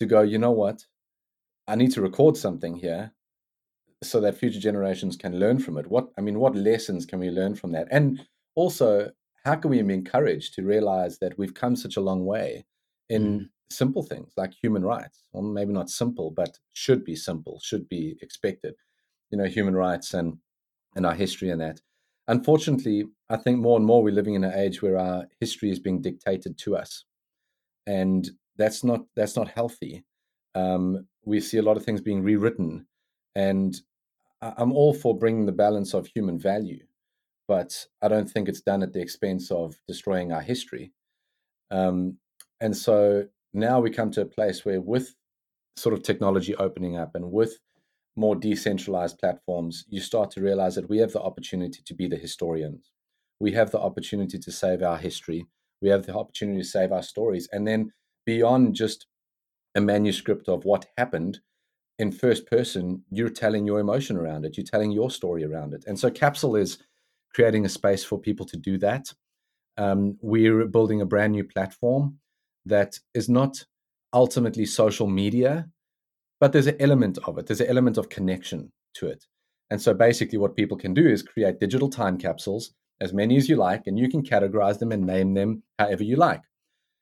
[0.00, 0.20] to go.
[0.22, 0.86] You know what?
[1.66, 3.12] I need to record something here,
[4.02, 5.86] so that future generations can learn from it.
[5.86, 7.88] What I mean, what lessons can we learn from that?
[7.90, 9.10] And also,
[9.44, 12.66] how can we be encouraged to realize that we've come such a long way
[13.08, 13.48] in mm.
[13.70, 15.22] simple things like human rights?
[15.32, 18.74] Well, maybe not simple, but should be simple, should be expected.
[19.30, 20.38] You know, human rights and
[20.96, 21.80] and our history and that.
[22.26, 25.78] Unfortunately, I think more and more we're living in an age where our history is
[25.78, 27.04] being dictated to us,
[27.86, 30.04] and that's not that's not healthy.
[30.54, 32.86] Um, we see a lot of things being rewritten,
[33.34, 33.74] and
[34.42, 36.84] I'm all for bringing the balance of human value,
[37.46, 40.92] but I don't think it's done at the expense of destroying our history.
[41.70, 42.18] Um,
[42.60, 45.14] and so now we come to a place where, with
[45.76, 47.58] sort of technology opening up and with
[48.16, 52.16] more decentralized platforms, you start to realize that we have the opportunity to be the
[52.16, 52.92] historians.
[53.38, 55.46] We have the opportunity to save our history.
[55.80, 57.48] We have the opportunity to save our stories.
[57.52, 57.92] And then
[58.30, 59.06] beyond just
[59.74, 61.40] a manuscript of what happened,
[61.98, 64.56] in first person, you're telling your emotion around it.
[64.56, 65.84] You're telling your story around it.
[65.88, 66.78] And so Capsule is
[67.34, 69.12] creating a space for people to do that.
[69.76, 72.18] Um, we're building a brand new platform
[72.66, 73.64] that is not
[74.12, 75.68] ultimately social media,
[76.40, 77.46] but there's an element of it.
[77.46, 79.26] There's an element of connection to it.
[79.70, 83.48] And so basically, what people can do is create digital time capsules, as many as
[83.48, 86.42] you like, and you can categorize them and name them however you like.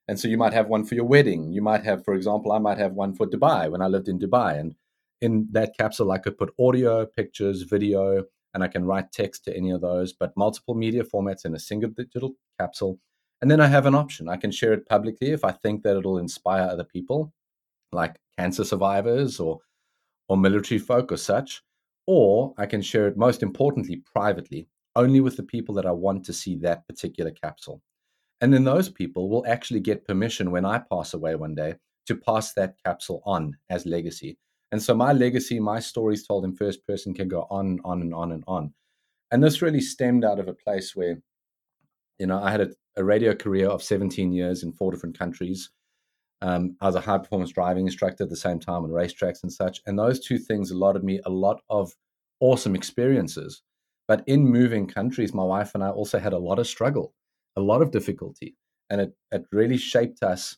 [0.09, 1.53] And so you might have one for your wedding.
[1.53, 4.19] You might have, for example, I might have one for Dubai when I lived in
[4.19, 4.59] Dubai.
[4.59, 4.75] And
[5.21, 9.57] in that capsule, I could put audio, pictures, video, and I can write text to
[9.57, 12.99] any of those, but multiple media formats in a single digital capsule.
[13.43, 14.29] And then I have an option.
[14.29, 17.33] I can share it publicly if I think that it'll inspire other people,
[17.93, 19.61] like cancer survivors or
[20.29, 21.63] or military folk or such.
[22.07, 26.25] Or I can share it most importantly privately, only with the people that I want
[26.27, 27.83] to see that particular capsule.
[28.41, 31.75] And then those people will actually get permission when I pass away one day
[32.07, 34.39] to pass that capsule on as legacy.
[34.71, 38.01] And so my legacy, my stories told in first person can go on, and on,
[38.01, 38.75] and on and on.
[39.31, 41.19] And this really stemmed out of a place where,
[42.19, 45.71] you know, I had a, a radio career of 17 years in four different countries.
[46.41, 49.53] Um, I was a high performance driving instructor at the same time on racetracks and
[49.53, 49.81] such.
[49.87, 51.93] And those two things allotted me a lot of
[52.41, 53.63] awesome experiences.
[54.07, 57.13] But in moving countries, my wife and I also had a lot of struggle,
[57.59, 58.57] a lot of difficulty.
[58.91, 60.57] And it, it really shaped us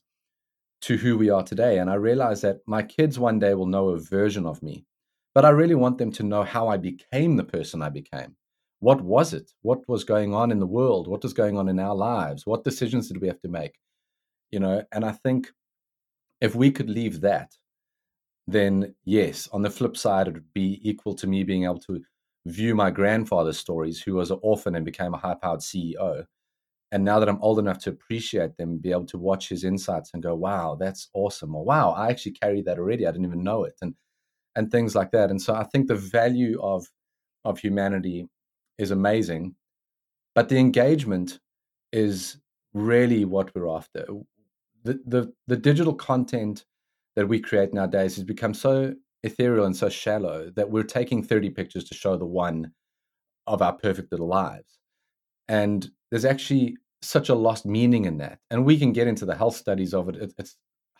[0.83, 1.79] to who we are today.
[1.79, 4.85] And I realized that my kids one day will know a version of me,
[5.35, 8.37] but I really want them to know how I became the person I became.
[8.79, 9.51] What was it?
[9.63, 11.07] What was going on in the world?
[11.07, 12.47] What was going on in our lives?
[12.47, 13.75] What decisions did we have to make?
[14.51, 15.53] You know, and I think
[16.41, 17.53] if we could leave that,
[18.47, 22.03] then yes, on the flip side, it would be equal to me being able to
[22.47, 26.25] view my grandfather's stories, who was an orphan and became a high powered CEO.
[26.93, 30.11] And now that I'm old enough to appreciate them, be able to watch his insights
[30.13, 31.55] and go, wow, that's awesome.
[31.55, 33.07] Or wow, I actually carry that already.
[33.07, 33.75] I didn't even know it.
[33.81, 33.95] And
[34.57, 35.31] and things like that.
[35.31, 36.87] And so I think the value of
[37.45, 38.29] of humanity
[38.79, 39.55] is amazing,
[40.35, 41.39] but the engagement
[41.93, 42.37] is
[42.73, 44.07] really what we're after.
[44.85, 46.65] The, the, the digital content
[47.17, 51.51] that we create nowadays has become so ethereal and so shallow that we're taking 30
[51.51, 52.73] pictures to show the one
[53.47, 54.79] of our perfect little lives.
[55.49, 58.39] And there's actually such a lost meaning in that.
[58.51, 60.33] And we can get into the health studies of it.
[60.39, 60.57] It's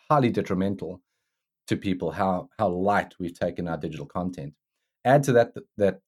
[0.09, 1.01] highly detrimental
[1.67, 4.53] to people how how light we've taken our digital content.
[5.05, 5.99] Add to that that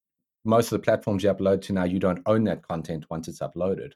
[0.45, 3.39] most of the platforms you upload to now you don't own that content once it's
[3.39, 3.93] uploaded.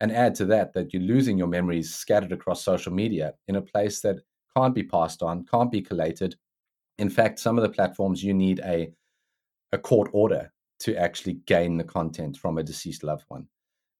[0.00, 3.62] And add to that that you're losing your memories scattered across social media in a
[3.62, 4.20] place that
[4.56, 6.36] can't be passed on, can't be collated.
[6.98, 8.92] In fact, some of the platforms you need a
[9.72, 13.46] a court order to actually gain the content from a deceased loved one.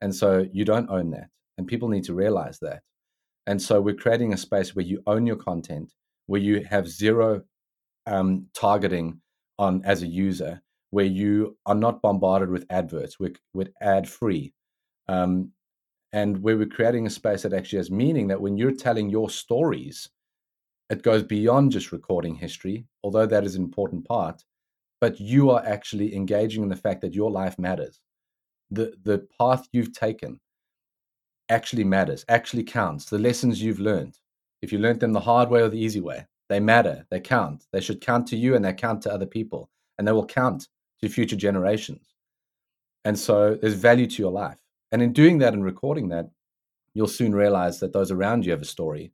[0.00, 1.28] And so you don't own that.
[1.58, 2.82] And people need to realize that.
[3.46, 5.92] And so we're creating a space where you own your content,
[6.26, 7.42] where you have zero
[8.06, 9.20] um, targeting
[9.58, 14.54] on as a user, where you are not bombarded with adverts, with, with ad free.
[15.08, 15.52] Um,
[16.12, 19.30] and where we're creating a space that actually has meaning that when you're telling your
[19.30, 20.08] stories,
[20.88, 24.44] it goes beyond just recording history, although that is an important part,
[25.00, 28.00] but you are actually engaging in the fact that your life matters.
[28.70, 30.40] The, the path you've taken,
[31.48, 33.06] actually matters, actually counts.
[33.06, 34.18] The lessons you've learned,
[34.62, 37.66] if you learned them the hard way or the easy way, they matter, they count.
[37.72, 40.68] They should count to you and they count to other people, and they will count
[41.00, 42.14] to future generations.
[43.04, 44.58] And so there's value to your life.
[44.92, 46.28] And in doing that and recording that,
[46.94, 49.12] you'll soon realize that those around you have a story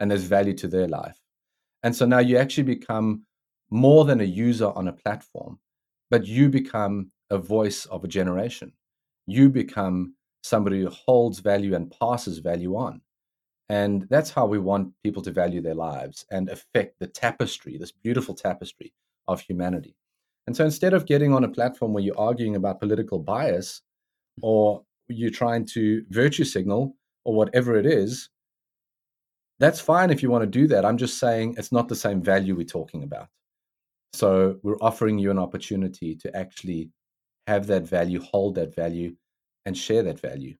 [0.00, 1.18] and there's value to their life.
[1.82, 3.24] And so now you actually become
[3.70, 5.58] more than a user on a platform,
[6.10, 8.72] but you become a voice of a generation.
[9.26, 13.00] You become somebody who holds value and passes value on.
[13.68, 17.92] And that's how we want people to value their lives and affect the tapestry, this
[17.92, 18.92] beautiful tapestry
[19.26, 19.96] of humanity.
[20.46, 23.80] And so instead of getting on a platform where you're arguing about political bias
[24.38, 24.46] mm-hmm.
[24.46, 28.28] or you're trying to virtue signal or whatever it is,
[29.60, 30.84] that's fine if you want to do that.
[30.84, 33.28] I'm just saying it's not the same value we're talking about.
[34.12, 36.90] So we're offering you an opportunity to actually
[37.46, 39.16] have that value, hold that value,
[39.64, 40.56] and share that value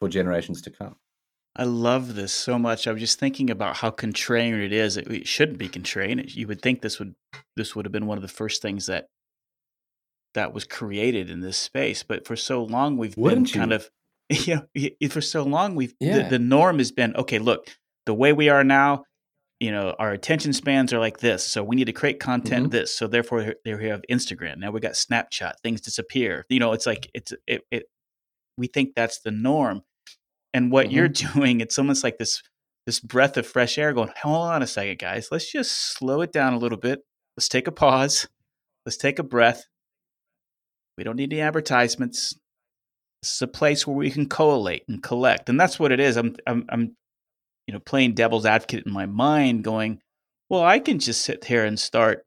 [0.00, 0.96] for generations to come.
[1.56, 2.86] I love this so much.
[2.86, 4.96] I was just thinking about how contrarian it is.
[4.96, 6.34] It, it shouldn't be contrarian.
[6.34, 7.14] You would think this would
[7.56, 9.06] this would have been one of the first things that
[10.34, 12.02] that was created in this space.
[12.02, 13.60] But for so long, we've Wouldn't been you?
[13.60, 13.90] kind of
[14.28, 14.62] you
[15.00, 16.24] know for so long we've yeah.
[16.24, 17.38] the, the norm has been okay.
[17.38, 17.68] Look,
[18.04, 19.04] the way we are now,
[19.60, 21.44] you know, our attention spans are like this.
[21.44, 22.72] So we need to create content mm-hmm.
[22.72, 22.96] this.
[22.96, 24.58] So therefore, there we have Instagram.
[24.58, 25.54] Now we got Snapchat.
[25.62, 26.44] Things disappear.
[26.48, 27.84] You know, it's like it's it, it
[28.58, 29.82] we think that's the norm.
[30.52, 30.96] And what mm-hmm.
[30.96, 32.42] you're doing, it's almost like this
[32.86, 35.28] this breath of fresh air going, hold on a second, guys.
[35.32, 37.00] Let's just slow it down a little bit.
[37.36, 38.28] Let's take a pause.
[38.84, 39.64] Let's take a breath.
[40.98, 42.34] We don't need any advertisements.
[43.22, 45.48] This is a place where we can collate and collect.
[45.48, 46.16] And that's what it is.
[46.16, 46.96] I'm I'm I'm
[47.66, 50.00] you know playing devil's advocate in my mind going,
[50.48, 52.24] well, I can just sit here and start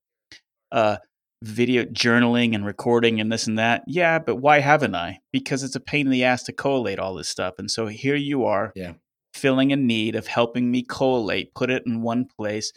[0.72, 0.98] uh
[1.44, 3.84] video journaling and recording and this and that.
[3.88, 5.20] Yeah, but why haven't I?
[5.32, 7.56] Because it's a pain in the ass to collate all this stuff.
[7.58, 8.94] And so here you are, yeah.
[9.34, 12.72] filling a need of helping me collate, put it in one place.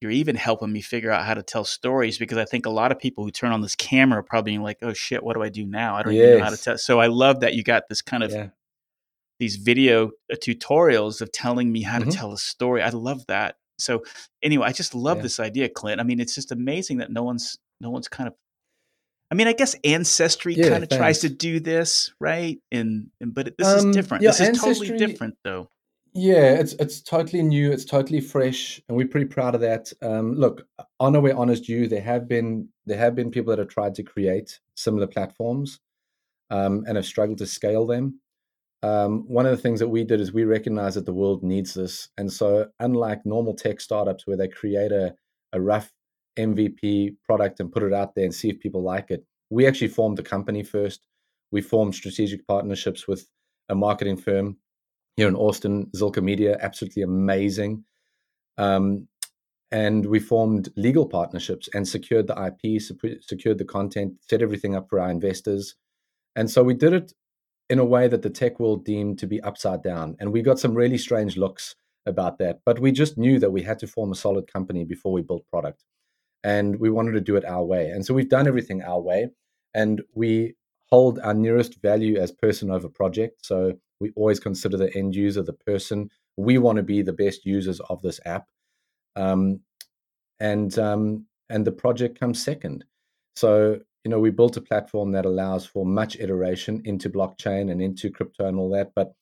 [0.00, 2.92] You're even helping me figure out how to tell stories because I think a lot
[2.92, 5.48] of people who turn on this camera are probably like, "Oh shit, what do I
[5.48, 5.96] do now?
[5.96, 6.26] I don't yes.
[6.26, 8.48] even know how to tell." So I love that you got this kind of yeah.
[9.38, 12.10] These video uh, tutorials of telling me how mm-hmm.
[12.10, 12.82] to tell a story.
[12.82, 13.56] I love that.
[13.78, 14.02] So
[14.42, 15.22] anyway, I just love yeah.
[15.24, 16.00] this idea, Clint.
[16.00, 18.34] I mean, it's just amazing that no one's no one's kind of
[19.30, 22.58] I mean, I guess ancestry yeah, kind of tries to do this, right?
[22.70, 24.22] And, and but this um, is different.
[24.22, 25.68] Yeah, this is totally different, though.
[26.14, 27.72] Yeah, it's it's totally new.
[27.72, 29.92] It's totally fresh, and we're pretty proud of that.
[30.00, 30.66] Um, look,
[30.98, 31.88] honor where honor's due.
[31.88, 35.80] There have been there have been people that have tried to create similar platforms,
[36.50, 38.20] um, and have struggled to scale them.
[38.82, 41.74] Um, one of the things that we did is we recognize that the world needs
[41.74, 45.14] this, and so unlike normal tech startups where they create a
[45.52, 45.90] a rough
[46.38, 49.24] MVP product and put it out there and see if people like it.
[49.50, 51.06] We actually formed the company first.
[51.50, 53.26] We formed strategic partnerships with
[53.68, 54.58] a marketing firm
[55.16, 57.84] here in Austin, Zilker Media, absolutely amazing.
[58.58, 59.08] Um,
[59.72, 62.80] and we formed legal partnerships and secured the IP,
[63.22, 65.74] secured the content, set everything up for our investors.
[66.36, 67.12] And so we did it
[67.68, 70.16] in a way that the tech world deemed to be upside down.
[70.20, 71.74] And we got some really strange looks
[72.06, 72.60] about that.
[72.64, 75.44] But we just knew that we had to form a solid company before we built
[75.50, 75.82] product
[76.46, 77.90] and we wanted to do it our way.
[77.90, 79.30] And so we've done everything our way,
[79.74, 80.54] and we
[80.90, 83.44] hold our nearest value as person over project.
[83.44, 86.08] So we always consider the end user the person.
[86.36, 88.46] We want to be the best users of this app,
[89.16, 89.60] um,
[90.38, 92.84] and um, and the project comes second.
[93.34, 97.82] So you know we built a platform that allows for much iteration into blockchain and
[97.82, 99.14] into crypto and all that, but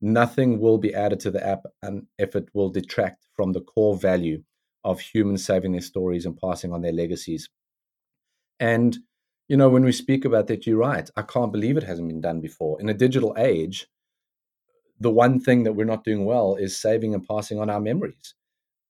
[0.00, 3.96] nothing will be added to the app and if it will detract from the core
[3.96, 4.42] value
[4.82, 7.48] of humans saving their stories and passing on their legacies.
[8.58, 8.98] And
[9.46, 11.08] you know, when we speak about that, you're right.
[11.16, 12.80] I can't believe it hasn't been done before.
[12.80, 13.86] In a digital age,
[14.98, 18.34] the one thing that we're not doing well is saving and passing on our memories.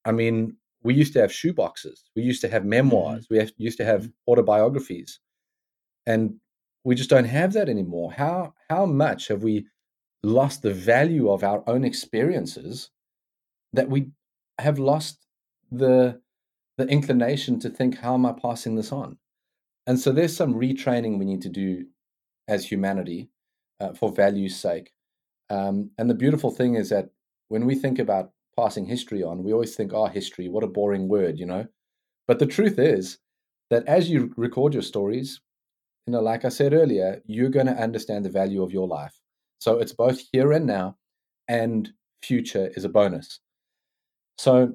[0.02, 2.04] I mean, we used to have shoeboxes.
[2.14, 3.34] we used to have memoirs, mm-hmm.
[3.34, 4.32] we have, used to have mm-hmm.
[4.32, 5.20] autobiographies,
[6.06, 6.36] and
[6.84, 8.12] we just don't have that anymore.
[8.12, 9.66] How how much have we
[10.22, 12.90] lost the value of our own experiences
[13.72, 14.10] that we
[14.58, 15.26] have lost
[15.70, 16.20] the
[16.78, 19.18] the inclination to think how am I passing this on?
[19.86, 21.86] And so there's some retraining we need to do
[22.48, 23.30] as humanity
[23.80, 24.92] uh, for value's sake.
[25.48, 27.10] Um, and the beautiful thing is that
[27.48, 31.08] when we think about passing history on, we always think, oh, history, what a boring
[31.08, 31.66] word, you know?
[32.26, 33.18] But the truth is
[33.70, 35.40] that as you record your stories,
[36.06, 39.18] you know, like I said earlier, you're going to understand the value of your life.
[39.58, 40.96] So it's both here and now,
[41.48, 41.90] and
[42.22, 43.40] future is a bonus.
[44.38, 44.74] So,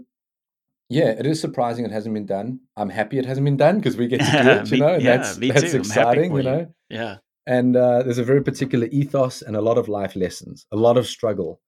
[0.89, 2.59] yeah, it is surprising it hasn't been done.
[2.75, 5.03] I'm happy it hasn't been done because we get to do it, you know, and
[5.03, 6.73] yeah, that's, that's exciting, you know?
[6.89, 7.17] Yeah.
[7.47, 10.97] And uh, there's a very particular ethos and a lot of life lessons, a lot
[10.97, 11.61] of struggle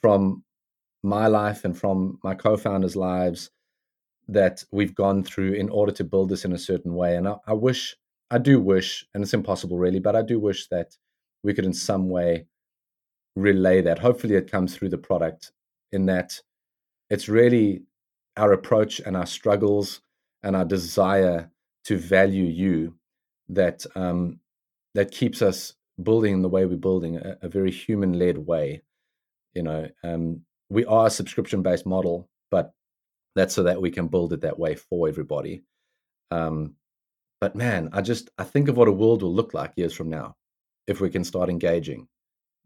[0.00, 0.44] from
[1.02, 3.50] my life and from my co founders' lives
[4.28, 7.16] that we've gone through in order to build this in a certain way.
[7.16, 7.96] And I, I wish,
[8.30, 10.96] I do wish, and it's impossible really, but I do wish that
[11.42, 12.46] we could in some way
[13.36, 13.98] relay that.
[13.98, 15.52] Hopefully, it comes through the product
[15.92, 16.40] in that
[17.08, 17.82] it's really
[18.36, 20.00] our approach and our struggles
[20.42, 21.50] and our desire
[21.84, 22.94] to value you
[23.48, 24.38] that um,
[24.94, 28.82] that keeps us building in the way we're building a, a very human led way.
[29.54, 32.72] You know, um, we are a subscription based model, but
[33.34, 35.62] that's so that we can build it that way for everybody.
[36.30, 36.76] Um,
[37.40, 40.10] but man, I just I think of what a world will look like years from
[40.10, 40.36] now
[40.86, 42.08] if we can start engaging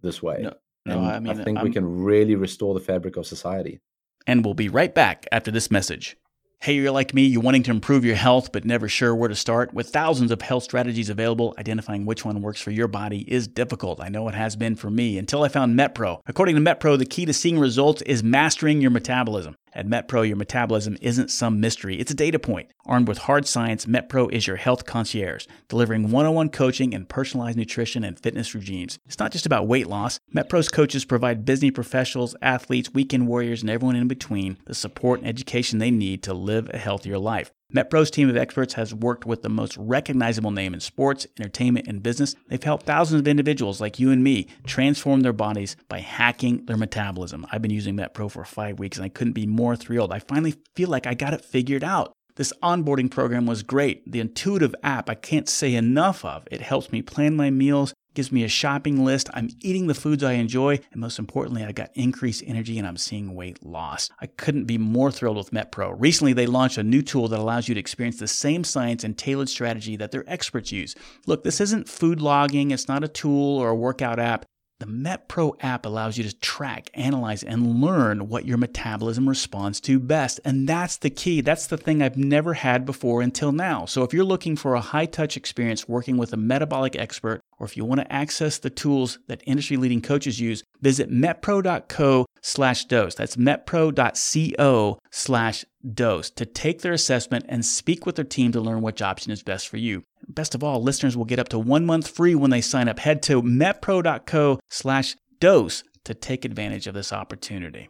[0.03, 0.41] this way.
[0.43, 0.55] No,
[0.87, 1.65] no I mean I think I'm...
[1.65, 3.81] we can really restore the fabric of society.
[4.27, 6.17] And we'll be right back after this message.
[6.61, 9.35] Hey, you're like me, you're wanting to improve your health but never sure where to
[9.35, 9.75] start?
[9.75, 14.01] With thousands of health strategies available, identifying which one works for your body is difficult.
[14.01, 16.21] I know it has been for me until I found MetPro.
[16.27, 19.57] According to MetPro, the key to seeing results is mastering your metabolism.
[19.75, 22.71] At MetPro, your metabolism isn't some mystery, it's a data point.
[22.87, 27.09] Armed with hard science, MetPro is your health concierge, delivering one on one coaching and
[27.09, 28.99] personalized nutrition and fitness regimes.
[29.07, 30.21] It's not just about weight loss.
[30.35, 35.29] MetPro's coaches provide business professionals, athletes, weekend warriors, and everyone in between the support and
[35.29, 37.51] education they need to live a healthier life.
[37.75, 42.05] MetPro's team of experts has worked with the most recognizable name in sports, entertainment, and
[42.05, 42.37] business.
[42.49, 46.77] They've helped thousands of individuals like you and me transform their bodies by hacking their
[46.77, 47.45] metabolism.
[47.51, 50.13] I've been using MetPro for five weeks and I couldn't be more thrilled.
[50.13, 52.13] I finally feel like I got it figured out.
[52.37, 54.11] This onboarding program was great.
[54.11, 56.47] The intuitive app I can't say enough of.
[56.53, 59.29] It helps me plan my meals, gives me a shopping list.
[59.35, 62.97] I'm eating the foods I enjoy, and most importantly, I got increased energy and I'm
[62.97, 64.11] seeing weight loss.
[64.21, 65.95] I couldn't be more thrilled with MetPro.
[65.99, 69.19] Recently, they launched a new tool that allows you to experience the same science and
[69.19, 70.95] tailored strategy that their experts use.
[71.27, 74.47] Look, this isn't food logging, it's not a tool or a workout app.
[74.81, 80.01] The MetPro app allows you to track, analyze, and learn what your metabolism responds to
[80.01, 80.41] best.
[80.45, 81.41] And that's the key.
[81.43, 83.87] That's the thing I've never had before until now.
[83.87, 87.67] So if you're looking for a high touch experience working with a metabolic expert, or
[87.67, 92.85] if you want to access the tools that industry leading coaches use, visit metpro.co slash
[92.87, 93.15] dose.
[93.15, 98.83] That's metpro.co slash dose to take their assessment and speak with their team to learn
[98.83, 100.03] which option is best for you.
[100.29, 102.99] Best of all, listeners will get up to one month free when they sign up.
[102.99, 107.89] Head to metpro.co slash dose to take advantage of this opportunity.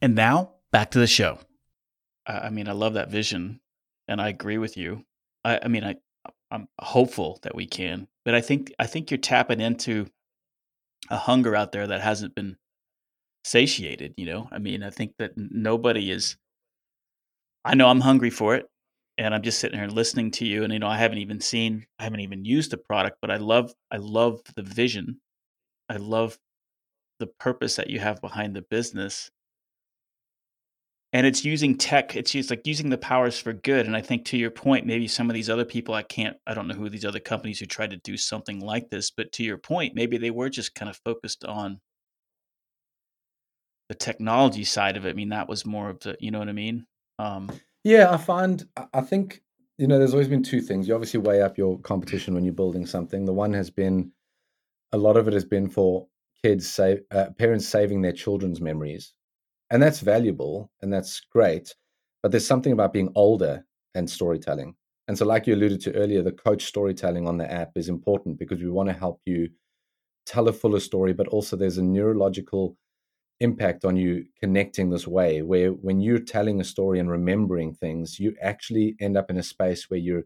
[0.00, 1.38] And now, back to the show.
[2.26, 3.60] I mean, I love that vision,
[4.06, 5.04] and I agree with you.
[5.44, 5.96] I, I mean, I,
[6.50, 10.06] I'm hopeful that we can, but I think I think you're tapping into
[11.08, 12.56] a hunger out there that hasn't been
[13.44, 14.14] satiated.
[14.16, 16.36] You know, I mean, I think that nobody is.
[17.64, 18.69] I know I'm hungry for it
[19.20, 21.84] and I'm just sitting here listening to you and you know I haven't even seen
[21.98, 25.20] I haven't even used the product but I love I love the vision.
[25.90, 26.38] I love
[27.18, 29.30] the purpose that you have behind the business.
[31.12, 34.24] And it's using tech it's just like using the powers for good and I think
[34.26, 36.88] to your point maybe some of these other people I can't I don't know who
[36.88, 40.16] these other companies who tried to do something like this but to your point maybe
[40.16, 41.78] they were just kind of focused on
[43.90, 45.10] the technology side of it.
[45.10, 46.86] I mean that was more of the you know what I mean?
[47.18, 47.50] Um
[47.84, 49.42] yeah, I find I think
[49.78, 50.86] you know there's always been two things.
[50.86, 53.24] You obviously weigh up your competition when you're building something.
[53.24, 54.12] The one has been
[54.92, 56.06] a lot of it has been for
[56.42, 59.14] kids save uh, parents saving their children's memories,
[59.70, 61.74] and that's valuable and that's great.
[62.22, 63.64] But there's something about being older
[63.94, 64.74] and storytelling.
[65.08, 68.38] And so, like you alluded to earlier, the coach storytelling on the app is important
[68.38, 69.48] because we want to help you
[70.26, 72.76] tell a fuller story, but also there's a neurological
[73.40, 78.20] impact on you connecting this way where when you're telling a story and remembering things
[78.20, 80.24] you actually end up in a space where you're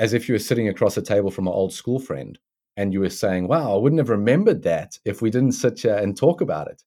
[0.00, 2.38] as if you were sitting across a table from an old school friend
[2.76, 5.96] and you were saying wow i wouldn't have remembered that if we didn't sit here
[5.96, 6.82] and talk about it.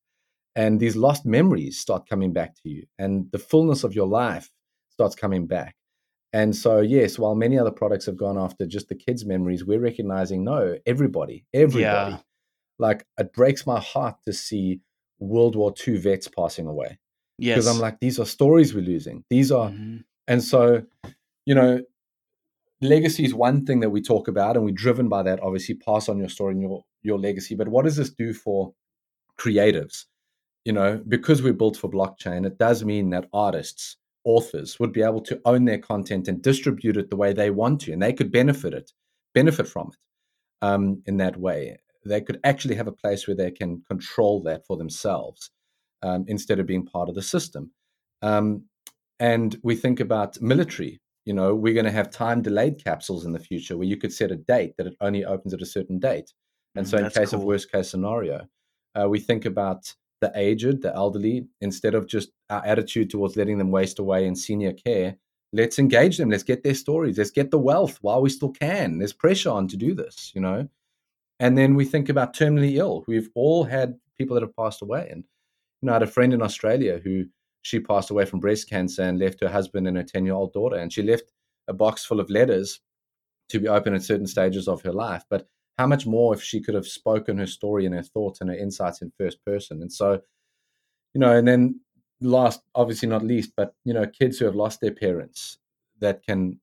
[0.54, 4.52] And these lost memories start coming back to you and the fullness of your life
[4.90, 5.76] starts coming back.
[6.34, 9.80] And so yes while many other products have gone after just the kids memories we're
[9.80, 12.12] recognizing no everybody everybody.
[12.12, 12.18] Yeah.
[12.80, 14.82] like it breaks my heart to see
[15.22, 16.98] World War II vets passing away.
[17.38, 17.56] Yes.
[17.56, 19.24] Because I'm like, these are stories we're losing.
[19.30, 19.98] These are, mm-hmm.
[20.28, 20.84] and so,
[21.46, 21.82] you know,
[22.82, 25.42] legacy is one thing that we talk about, and we're driven by that.
[25.42, 27.56] Obviously, pass on your story and your your legacy.
[27.56, 28.74] But what does this do for
[29.40, 30.06] creatives?
[30.66, 35.02] You know, because we're built for blockchain, it does mean that artists, authors would be
[35.02, 38.14] able to own their content and distribute it the way they want to, and they
[38.14, 38.92] could benefit it,
[39.34, 39.98] benefit from it
[40.66, 44.66] um, in that way they could actually have a place where they can control that
[44.66, 45.52] for themselves
[46.02, 47.72] um, instead of being part of the system.
[48.22, 48.66] Um,
[49.20, 51.00] and we think about military.
[51.26, 54.12] You know, we're going to have time delayed capsules in the future where you could
[54.12, 56.34] set a date that it only opens at a certain date.
[56.76, 57.40] And so, mm, in case cool.
[57.40, 58.48] of worst case scenario,
[59.00, 63.58] uh, we think about the aged, the elderly, instead of just our attitude towards letting
[63.58, 65.18] them waste away in senior care.
[65.54, 66.30] Let's engage them.
[66.30, 67.18] Let's get their stories.
[67.18, 69.00] Let's get the wealth while we still can.
[69.00, 70.70] There's pressure on to do this, you know.
[71.42, 73.04] And then we think about terminally ill.
[73.08, 75.10] We've all had people that have passed away.
[75.12, 75.24] And
[75.82, 77.26] you know, I had a friend in Australia who
[77.64, 80.54] she passed away from breast cancer and left her husband and her 10 year old
[80.54, 80.76] daughter.
[80.76, 81.34] And she left
[81.68, 82.80] a box full of letters
[83.50, 85.24] to be open at certain stages of her life.
[85.32, 85.48] But
[85.80, 88.56] how much more if she could have spoken her story and her thoughts and her
[88.56, 89.82] insights in first person?
[89.82, 90.22] And so,
[91.16, 91.82] you know, and then
[92.22, 95.58] last, obviously not least, but, you know, kids who have lost their parents
[96.02, 96.60] that can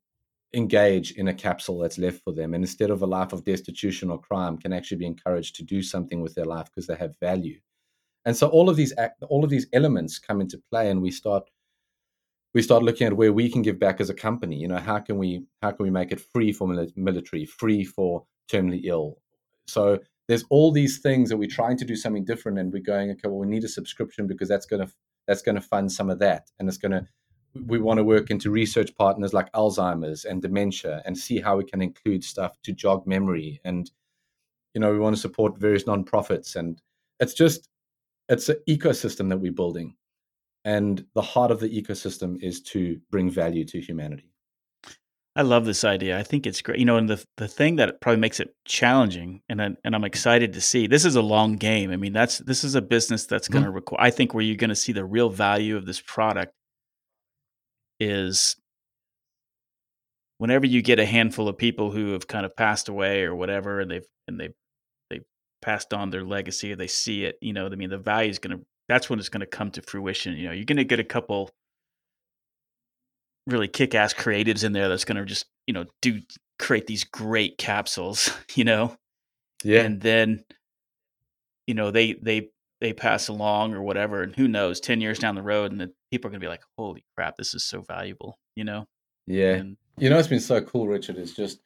[0.55, 4.11] engage in a capsule that's left for them and instead of a life of destitution
[4.11, 7.19] or crime can actually be encouraged to do something with their life because they have
[7.21, 7.59] value.
[8.25, 11.11] And so all of these act, all of these elements come into play and we
[11.11, 11.45] start
[12.55, 14.57] we start looking at where we can give back as a company.
[14.57, 18.25] You know how can we how can we make it free for military free for
[18.51, 19.19] terminally ill?
[19.67, 23.11] So there's all these things that we're trying to do something different and we're going
[23.11, 24.93] okay well we need a subscription because that's going to
[25.27, 27.07] that's going to fund some of that and it's going to
[27.55, 31.65] we want to work into research partners like Alzheimer's and dementia and see how we
[31.65, 33.61] can include stuff to jog memory.
[33.65, 33.91] And,
[34.75, 36.57] you know, we want to support various nonprofits.
[36.57, 36.81] And
[37.21, 37.69] it's just,
[38.29, 39.97] it's an ecosystem that we're building.
[40.65, 44.33] And the heart of the ecosystem is to bring value to humanity.
[45.39, 46.19] I love this idea.
[46.19, 46.81] I think it's great.
[46.81, 50.03] You know, and the the thing that probably makes it challenging, and I, and I'm
[50.03, 50.89] excited to see.
[50.89, 51.93] This is a long game.
[51.93, 53.77] I mean, that's this is a business that's going to mm-hmm.
[53.77, 54.01] require.
[54.01, 56.55] I think where you're going to see the real value of this product
[58.01, 58.57] is
[60.39, 63.81] whenever you get a handful of people who have kind of passed away or whatever
[63.81, 64.55] and they've and they've
[65.11, 65.25] they've
[65.61, 67.91] passed on their legacy or they see it you know i mean?
[67.91, 70.53] The value is going to that's when it's going to come to fruition you know?
[70.53, 71.51] You're going to get a couple
[73.47, 76.21] really kick-ass creatives in there that's going to just you know do
[76.59, 78.97] create these great capsules you know?
[79.65, 79.81] Yeah.
[79.81, 80.45] And then
[81.67, 85.35] you know they they they pass along or whatever, and who knows, ten years down
[85.35, 88.39] the road, and the people are gonna be like, "Holy crap, this is so valuable,"
[88.55, 88.87] you know?
[89.27, 89.55] Yeah.
[89.55, 91.17] And, you know, it's been so cool, Richard.
[91.17, 91.61] Is just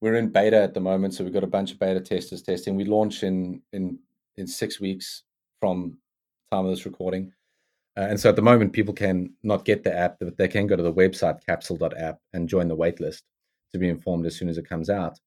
[0.00, 2.76] we're in beta at the moment, so we've got a bunch of beta testers testing.
[2.76, 3.98] We launch in in
[4.36, 5.22] in six weeks
[5.60, 5.98] from
[6.50, 7.32] time of this recording.
[7.96, 10.66] Uh, and so at the moment, people can not get the app, but they can
[10.66, 13.22] go to the website capsll.app and join the waitlist
[13.72, 15.18] to be informed as soon as it comes out.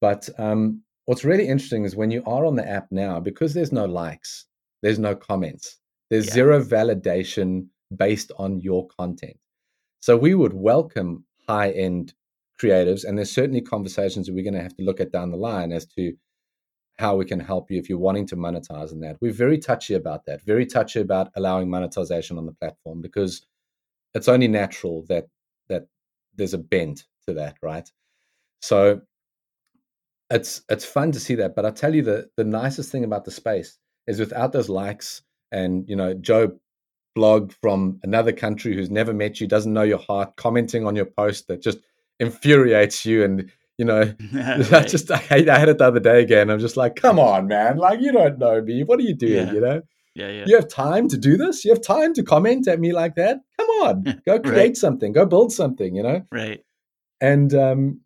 [0.00, 3.72] But um, what's really interesting is when you are on the app now, because there's
[3.72, 4.46] no likes,
[4.82, 5.78] there's no comments,
[6.10, 6.34] there's yeah.
[6.34, 9.36] zero validation based on your content.
[10.00, 12.14] So we would welcome high end
[12.60, 15.36] creatives, and there's certainly conversations that we're going to have to look at down the
[15.36, 16.12] line as to
[16.98, 19.16] how we can help you if you're wanting to monetize in that.
[19.20, 23.44] We're very touchy about that, very touchy about allowing monetization on the platform because
[24.14, 25.26] it's only natural that
[25.68, 25.86] that
[26.34, 27.90] there's a bent to that, right?
[28.60, 29.00] So
[30.32, 31.54] it's it's fun to see that.
[31.54, 35.22] But I tell you the the nicest thing about the space is without those likes
[35.50, 36.58] and you know Joe
[37.14, 41.04] blog from another country who's never met you, doesn't know your heart, commenting on your
[41.04, 41.78] post that just
[42.18, 44.00] infuriates you and you know
[44.32, 44.72] right.
[44.72, 46.50] I just I, hate, I had it the other day again.
[46.50, 48.84] I'm just like, come on, man, like you don't know me.
[48.84, 49.48] What are you doing?
[49.48, 49.52] Yeah.
[49.52, 49.82] You know?
[50.14, 50.44] Yeah, yeah.
[50.46, 51.64] You have time to do this?
[51.64, 53.40] You have time to comment at me like that?
[53.58, 54.22] Come on.
[54.26, 54.76] Go create right.
[54.76, 55.12] something.
[55.12, 56.22] Go build something, you know?
[56.30, 56.62] Right.
[57.20, 58.00] And um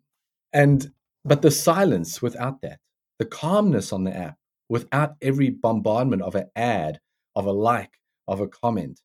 [0.53, 0.89] and
[1.27, 2.79] but the silence without that,
[3.19, 4.37] the calmness on the app
[4.69, 6.99] without every bombardment of an ad,
[7.35, 7.91] of a like,
[8.27, 9.01] of a comment,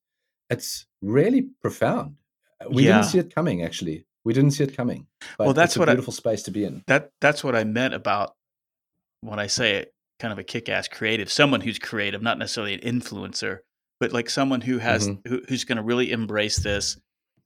[0.51, 2.17] it's really profound.
[2.71, 2.99] We yeah.
[2.99, 4.07] didn't see it coming, actually.
[4.25, 5.07] We didn't see it coming.
[5.39, 6.85] well, that's a what beautiful I, space to be in.
[6.87, 8.35] That that's what I meant about
[9.21, 12.81] when I say it, kind of a kick-ass creative, someone who's creative, not necessarily an
[12.81, 13.59] influencer,
[13.99, 15.29] but like someone who has mm-hmm.
[15.29, 16.99] who, who's going to really embrace this,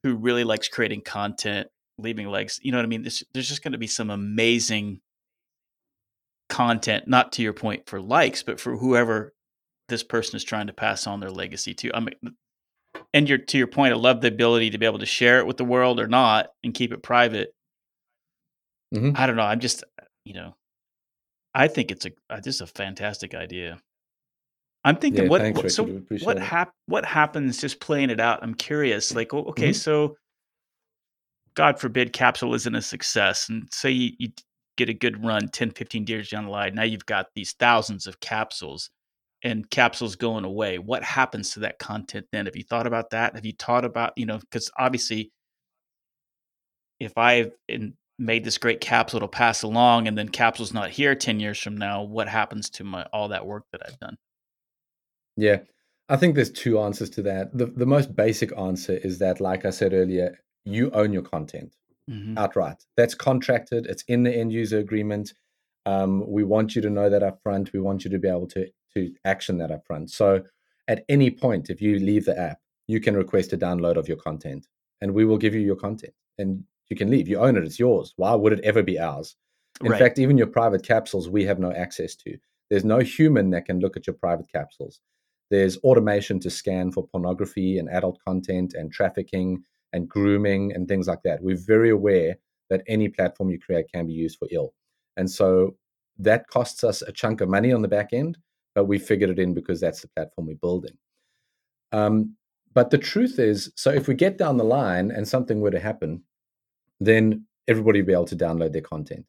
[0.02, 1.68] who really likes creating content,
[1.98, 2.60] leaving legs.
[2.62, 3.02] You know what I mean?
[3.02, 5.00] There's, there's just going to be some amazing
[6.48, 9.34] content, not to your point for likes, but for whoever
[9.88, 11.94] this person is trying to pass on their legacy to.
[11.94, 12.14] I mean,
[13.12, 15.46] and your to your point, I love the ability to be able to share it
[15.46, 17.54] with the world or not and keep it private.
[18.94, 19.12] Mm-hmm.
[19.16, 19.42] I don't know.
[19.42, 19.84] I'm just,
[20.24, 20.54] you know,
[21.54, 23.78] I think it's a uh, this is a fantastic idea.
[24.84, 25.84] I'm thinking yeah, what, thanks, what so
[26.22, 28.40] what hap- what happens just playing it out.
[28.42, 29.14] I'm curious.
[29.14, 29.72] Like, okay, mm-hmm.
[29.72, 30.16] so
[31.56, 34.28] God forbid capsule isn't a success, and say you, you
[34.76, 36.74] get a good run 10, 15 years down the line.
[36.74, 38.90] Now you've got these thousands of capsules
[39.42, 40.78] and capsules going away.
[40.78, 42.46] What happens to that content then?
[42.46, 43.34] Have you thought about that?
[43.34, 45.32] Have you thought about, you know, because obviously
[47.00, 47.52] if I've
[48.18, 51.76] made this great capsule to pass along and then capsule's not here 10 years from
[51.76, 54.16] now, what happens to my all that work that I've done?
[55.36, 55.58] Yeah.
[56.08, 57.56] I think there's two answers to that.
[57.56, 61.76] The the most basic answer is that, like I said earlier, you own your content
[62.10, 62.36] mm-hmm.
[62.36, 62.84] outright.
[62.96, 63.86] That's contracted.
[63.86, 65.32] It's in the end user agreement.
[65.86, 67.72] Um, we want you to know that up front.
[67.72, 70.10] We want you to be able to to action that up front.
[70.10, 70.42] So
[70.88, 74.16] at any point, if you leave the app, you can request a download of your
[74.16, 74.66] content,
[75.00, 77.28] and we will give you your content, and you can leave.
[77.28, 77.64] You own it.
[77.64, 78.14] It's yours.
[78.16, 79.36] Why would it ever be ours?
[79.82, 79.98] In right.
[79.98, 82.38] fact, even your private capsules, we have no access to.
[82.70, 85.00] There's no human that can look at your private capsules.
[85.50, 89.62] There's automation to scan for pornography and adult content and trafficking
[89.92, 91.42] and grooming and things like that.
[91.42, 92.36] We're very aware
[92.70, 94.74] that any platform you create can be used for ill.
[95.16, 95.76] And so
[96.18, 98.38] that costs us a chunk of money on the back end,
[98.74, 100.96] but we figured it in because that's the platform we're building.
[101.92, 102.36] Um,
[102.74, 105.80] but the truth is, so if we get down the line and something were to
[105.80, 106.22] happen,
[107.00, 109.24] then everybody will be able to download their content.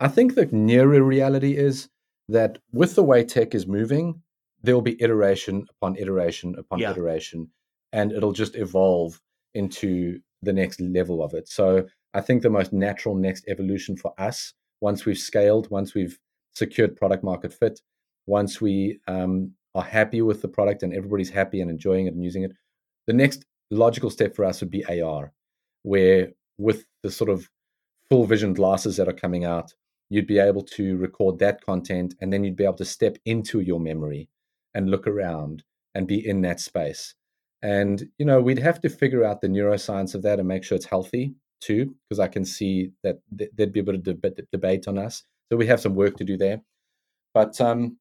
[0.00, 1.88] I think the nearer reality is
[2.28, 4.20] that with the way tech is moving,
[4.62, 6.90] there will be iteration upon iteration upon yeah.
[6.90, 7.48] iteration,
[7.92, 9.20] and it'll just evolve
[9.54, 11.48] into the next level of it.
[11.48, 16.18] So I think the most natural next evolution for us, once we've scaled, once we've
[16.54, 17.80] secured product market fit,
[18.26, 22.22] once we um, are happy with the product and everybody's happy and enjoying it and
[22.22, 22.52] using it,
[23.06, 25.32] the next logical step for us would be AR,
[25.82, 27.48] where with the sort of
[28.08, 29.72] full vision glasses that are coming out,
[30.10, 33.60] you'd be able to record that content and then you'd be able to step into
[33.60, 34.28] your memory
[34.74, 37.14] and look around and be in that space.
[37.62, 40.76] And, you know, we'd have to figure out the neuroscience of that and make sure
[40.76, 44.46] it's healthy too, because I can see that th- there'd be a bit of deb-
[44.50, 45.22] debate on us.
[45.50, 46.60] So we have some work to do there.
[47.34, 47.98] But um,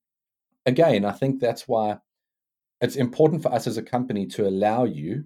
[0.65, 1.97] again, I think that's why
[2.81, 5.25] it's important for us as a company to allow you.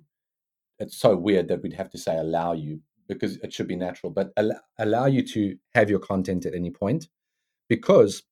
[0.79, 4.11] It's so weird that we'd have to say allow you because it should be natural,
[4.11, 7.07] but al- allow you to have your content at any point
[7.69, 8.23] because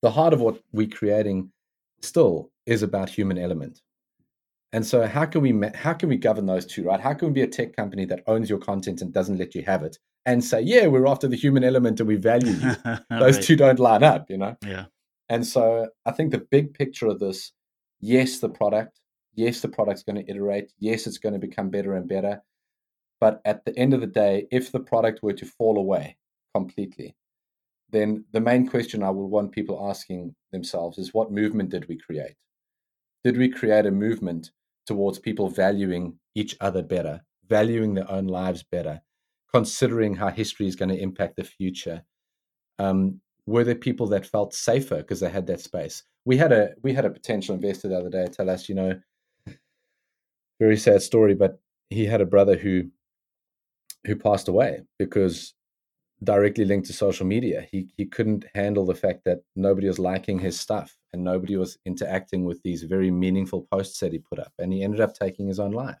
[0.00, 1.50] the heart of what we're creating
[2.00, 3.82] still is about human element
[4.72, 7.00] and so, how can we how can we govern those two, right?
[7.00, 9.62] How can we be a tech company that owns your content and doesn't let you
[9.62, 12.72] have it, and say, yeah, we're after the human element and we value you?
[13.18, 13.44] those right.
[13.44, 14.56] two don't line up, you know.
[14.64, 14.86] Yeah.
[15.30, 17.52] And so, I think the big picture of this,
[18.00, 19.00] yes, the product,
[19.34, 22.42] yes, the product's going to iterate, yes, it's going to become better and better,
[23.20, 26.16] but at the end of the day, if the product were to fall away
[26.54, 27.16] completely,
[27.90, 31.96] then the main question I would want people asking themselves is, what movement did we
[31.96, 32.34] create?
[33.24, 34.50] Did we create a movement
[34.88, 39.02] towards people valuing each other better, valuing their own lives better,
[39.52, 42.02] considering how history is going to impact the future.
[42.78, 46.04] Um, were there people that felt safer because they had that space?
[46.24, 48.98] We had a we had a potential investor the other day tell us, you know,
[50.58, 51.60] very sad story, but
[51.90, 52.84] he had a brother who
[54.06, 55.54] who passed away because
[56.24, 57.66] directly linked to social media.
[57.70, 61.78] He he couldn't handle the fact that nobody was liking his stuff and nobody was
[61.84, 65.46] interacting with these very meaningful posts that he put up, and he ended up taking
[65.46, 65.98] his own life.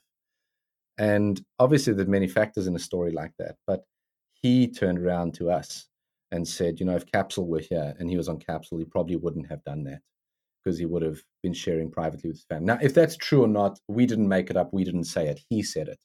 [0.98, 3.84] And obviously, there's many factors in a story like that, but
[4.32, 5.86] he turned around to us
[6.30, 9.16] and said, you know, if Capsule were here and he was on Capsule, he probably
[9.16, 10.00] wouldn't have done that
[10.62, 12.66] because he would have been sharing privately with his family.
[12.66, 14.72] Now, if that's true or not, we didn't make it up.
[14.72, 15.40] We didn't say it.
[15.48, 15.98] He said it.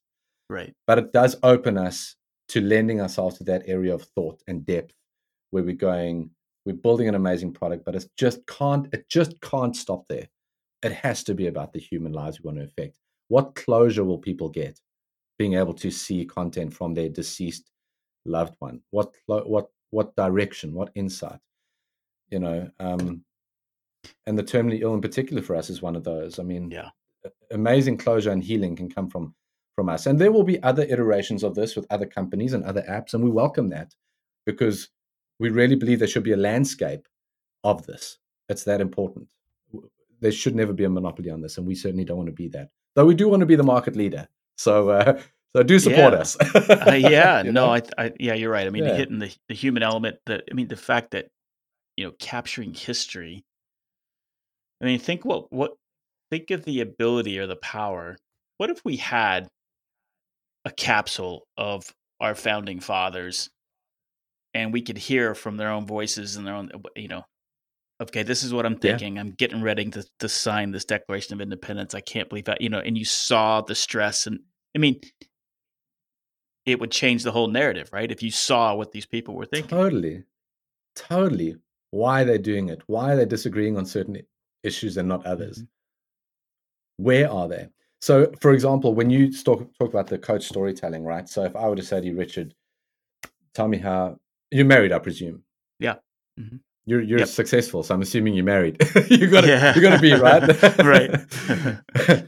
[0.50, 0.74] Right.
[0.88, 2.16] But it does open us
[2.50, 4.94] to lending ourselves to that area of thought and depth
[5.52, 6.30] where we're going
[6.66, 10.28] we're building an amazing product but it just can't it just can't stop there.
[10.82, 12.98] It has to be about the human lives we want to affect.
[13.30, 14.80] What closure will people get
[15.40, 17.72] being able to see content from their deceased
[18.26, 18.82] loved one?
[18.92, 21.40] What what what direction what insight?
[22.30, 23.24] You know um
[24.28, 26.40] and the terminally ill in particular for us is one of those.
[26.40, 26.90] I mean yeah.
[27.52, 29.34] amazing closure and healing can come from
[29.76, 30.06] from us.
[30.06, 33.24] And there will be other iterations of this with other companies and other apps, and
[33.24, 33.94] we welcome that
[34.46, 34.90] because
[35.44, 37.06] we really believe there should be a landscape
[37.66, 38.18] of this.
[38.48, 39.28] It's that important.
[40.22, 42.48] There should never be a monopoly on this, and we certainly don't want to be
[42.50, 42.70] that.
[42.96, 44.26] Though we do want to be the market leader.
[44.58, 45.22] So, uh,
[45.54, 46.20] so do support Yeah.
[46.20, 46.38] us.
[46.88, 47.74] Uh, yeah, You no.
[47.74, 48.66] I, I, yeah, you're right.
[48.66, 48.96] I mean, Yeah.
[48.96, 50.16] hitting the the human element.
[50.28, 51.28] That I mean, the fact that
[51.98, 53.44] you know, capturing history.
[54.82, 55.74] I mean, think what what
[56.32, 58.16] think of the ability or the power.
[58.60, 59.50] What if we had
[60.64, 63.50] a capsule of our founding fathers,
[64.54, 67.24] and we could hear from their own voices and their own, you know,
[68.02, 68.80] okay, this is what I'm Yeah.
[68.92, 69.20] thinking.
[69.20, 71.94] I'm getting ready to to sign this Declaration of Independence.
[71.94, 74.40] I can't believe that, you know, and you saw the stress and
[74.76, 75.00] I mean,
[76.66, 78.10] it would change the whole narrative, right?
[78.12, 79.70] If you saw what these people were thinking.
[79.70, 80.24] Totally.
[80.96, 81.58] Totally.
[81.92, 84.18] Why are they're doing it, why are they're disagreeing on certain
[84.64, 85.60] issues and not others.
[85.60, 85.68] Mhm.
[86.98, 87.68] Where are they?
[88.02, 91.28] So, for example, when you talk, talk about the coach storytelling, right?
[91.28, 92.56] So, if I were to say to you, Richard,
[93.54, 94.20] tell me how
[94.54, 95.44] you're married, I presume.
[95.80, 95.96] Yeah.
[96.40, 96.60] Mhm.
[96.86, 97.28] You're you're Yep.
[97.30, 98.78] successful, so I'm assuming you're married.
[99.10, 99.74] you got to Yeah.
[99.76, 100.44] you got to be right.
[100.94, 101.12] Right.
[102.08, 102.24] yeah,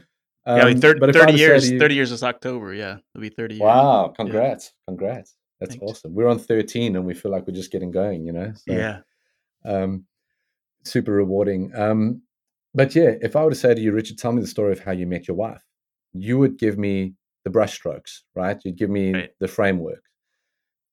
[0.46, 2.12] I mean, Um, thir- but if I 30 were to say years, you- 30 years
[2.12, 2.72] is October.
[2.74, 2.98] Yeah.
[3.14, 3.60] It'll be 30 years.
[3.62, 4.12] Wow!
[4.16, 5.36] Congrats, congrats.
[5.60, 5.90] That's Thanks.
[5.90, 6.14] awesome.
[6.14, 8.24] We're on 13, and we feel like we're just getting going.
[8.26, 8.52] You know.
[8.54, 9.00] So, Yeah.
[9.64, 10.04] um,
[10.84, 11.74] super rewarding.
[11.74, 12.22] Um,
[12.74, 14.80] but yeah, if I were to say to you, Richard, tell me the story of
[14.80, 15.62] how you met your wife,
[16.12, 17.14] you would give me
[17.44, 18.58] the brushstrokes, right?
[18.64, 19.30] You'd give me Right.
[19.40, 20.02] the framework,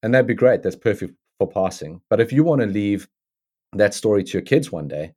[0.01, 0.63] and that'd be great.
[0.63, 2.01] That's perfect for passing.
[2.09, 3.07] But if you want to leave
[3.73, 5.13] that story to your kids one day,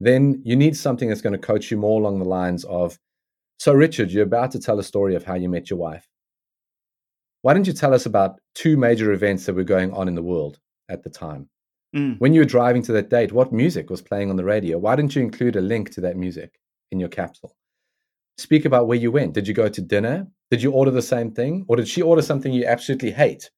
[0.00, 2.98] then you need something that's going to coach you more along the lines of,
[3.58, 6.06] so Richard, you're about to tell a story of how you met your wife.
[7.42, 10.22] Why don't you tell us about two major events that were going on in the
[10.22, 11.48] world at the time?
[11.94, 12.18] Mm.
[12.18, 14.78] When you were driving to that date, what music was playing on the radio?
[14.78, 16.58] Why didn't you include a link to that music
[16.90, 17.56] in your capsule?
[18.36, 19.32] Speak about where you went.
[19.32, 20.26] Did you go to dinner?
[20.50, 21.64] Did you order the same thing?
[21.68, 23.50] Or did she order something you absolutely hate?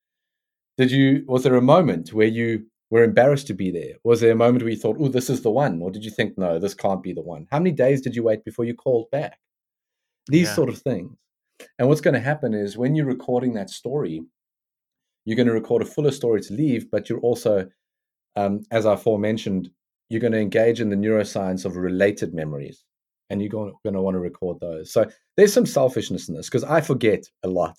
[0.79, 3.95] Did you was there a moment where you were embarrassed to be there?
[4.05, 5.83] Was there a moment where you thought, oh, this is the one?
[5.83, 7.47] Or did you think, no, this can't be the one?
[7.51, 9.39] How many days did you wait before you called back?
[10.29, 10.55] These Yeah.
[10.55, 11.15] sort of things.
[11.79, 14.23] And what's going to happen is when you're recording that story,
[15.25, 17.69] you're going to record a fuller story to leave, but you're also
[18.37, 19.71] um, as I aforementioned,
[20.09, 22.85] you're going to engage in the neuroscience of related memories,
[23.31, 24.93] and you're going, going to want to record those.
[24.93, 25.07] So
[25.37, 27.77] there's some selfishness in this because I forget a lot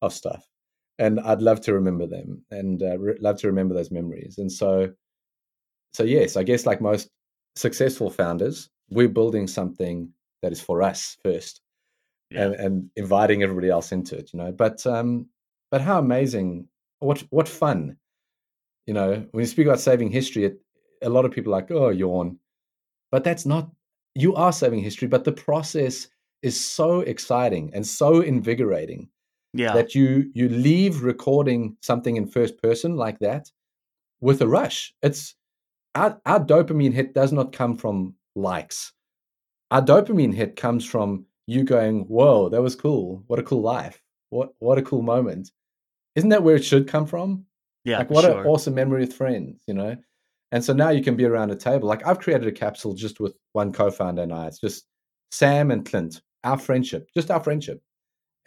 [0.00, 0.46] of stuff,
[0.98, 4.38] and I'd love to remember them and uh, re- love to remember those memories.
[4.38, 4.90] And so,
[5.92, 7.08] so yes, I guess like most
[7.56, 10.10] successful founders, we're building something
[10.42, 11.60] that is for us first,
[12.30, 12.42] Yeah.
[12.46, 14.32] and, and inviting everybody else into it.
[14.32, 15.26] You know, but um,
[15.70, 16.68] but how amazing!
[17.00, 17.96] What what fun!
[18.86, 20.60] You know, when you speak about saving history, it,
[21.02, 22.38] a lot of people are like, oh, yawn.
[23.10, 23.70] But that's not,
[24.14, 26.08] you are saving history, but the process
[26.42, 29.08] is so exciting and so invigorating
[29.58, 29.74] yeah.
[29.74, 33.50] that you you leave recording something in first person like that
[34.20, 34.94] with a rush.
[35.02, 35.34] It's
[35.94, 38.92] our, our dopamine hit does not come from likes.
[39.70, 43.22] Our dopamine hit comes from you going, "Whoa, that was cool!
[43.26, 44.00] What a cool life!
[44.30, 45.50] What what a cool moment!"
[46.14, 47.44] Isn't that where it should come from?
[47.88, 47.98] yeah.
[47.98, 48.40] like what sure.
[48.40, 49.96] an awesome memory with friends you know
[50.52, 53.20] and so now you can be around a table like i've created a capsule just
[53.20, 54.86] with one co-founder and i it's just
[55.30, 57.82] sam and clint our friendship just our friendship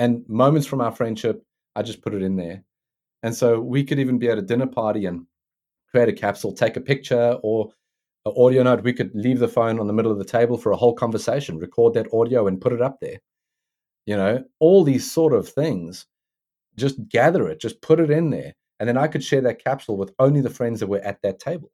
[0.02, 1.44] and moments from our friendship
[1.76, 2.64] i just put it in there
[3.24, 5.26] and so we could even be at a dinner party and
[5.90, 7.70] create a capsule take a picture or
[8.26, 10.72] an audio note we could leave the phone on the middle of the table for
[10.72, 13.20] a whole conversation record that audio and put it up there
[14.06, 16.06] you know all these sort of things
[16.78, 19.96] just gather it just put it in there and then I could share that capsule
[19.96, 21.72] with only the friends that were at that table.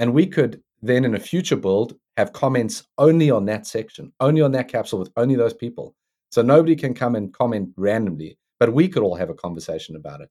[0.00, 4.42] And we could then, in a future build, have comments only on that section, only
[4.42, 5.94] on that capsule with only those people.
[6.30, 10.20] So nobody can come and comment randomly, but we could all have a conversation about
[10.20, 10.30] it.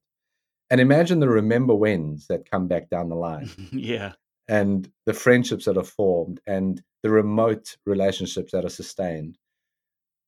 [0.70, 4.12] And imagine the remember whens that come back down the line yeah.
[4.48, 9.38] and the friendships that are formed and the remote relationships that are sustained.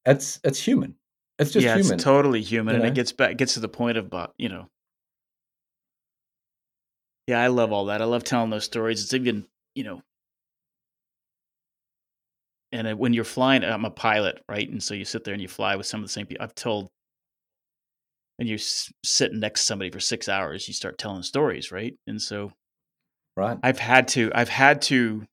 [0.06, 0.94] It's it's human.
[1.38, 1.94] It's just yeah, human.
[1.94, 2.90] it's totally human, you and know?
[2.90, 4.68] it gets back gets to the point of about you know.
[7.26, 8.00] Yeah, I love all that.
[8.00, 9.02] I love telling those stories.
[9.02, 10.02] It's even you know,
[12.72, 14.68] and when you're flying, I'm a pilot, right?
[14.68, 16.44] And so you sit there and you fly with some of the same people.
[16.44, 16.90] I've told,
[18.38, 21.94] and you're s- sitting next to somebody for six hours, you start telling stories, right?
[22.06, 22.52] And so
[23.36, 23.58] right.
[23.62, 25.24] I've had to, I've had to,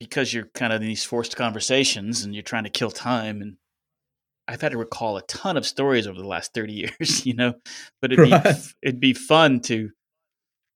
[0.00, 3.56] because you're kind of in these forced conversations and you're trying to kill time, and
[4.48, 7.54] I've had to recall a ton of stories over the last thirty years, you know.
[8.00, 8.46] But it'd be Right.
[8.46, 9.90] f- it'd be fun to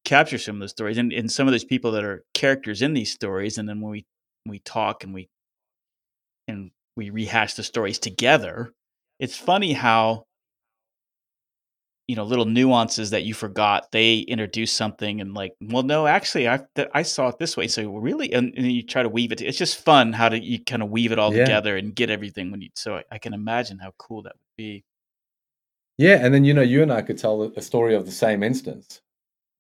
[0.05, 2.95] capture some of those stories and, and some of those people that are characters in
[2.95, 4.07] these stories, and then when we
[4.47, 5.29] we talk and we
[6.49, 8.73] and we rehash the stories together,
[9.19, 10.25] it's funny how
[12.09, 16.49] you know little nuances that you forgot they introduce something and like well no actually
[16.49, 19.33] i th- i saw it this way so really and, and you try to weave
[19.33, 21.45] it it's just fun how to you kind of weave it all Yeah.
[21.45, 24.57] together and get everything when you so I, I can imagine how cool that would
[24.57, 24.85] be
[25.99, 28.43] Yeah, and then you know, you and I could tell a story of the same
[28.43, 29.01] instance,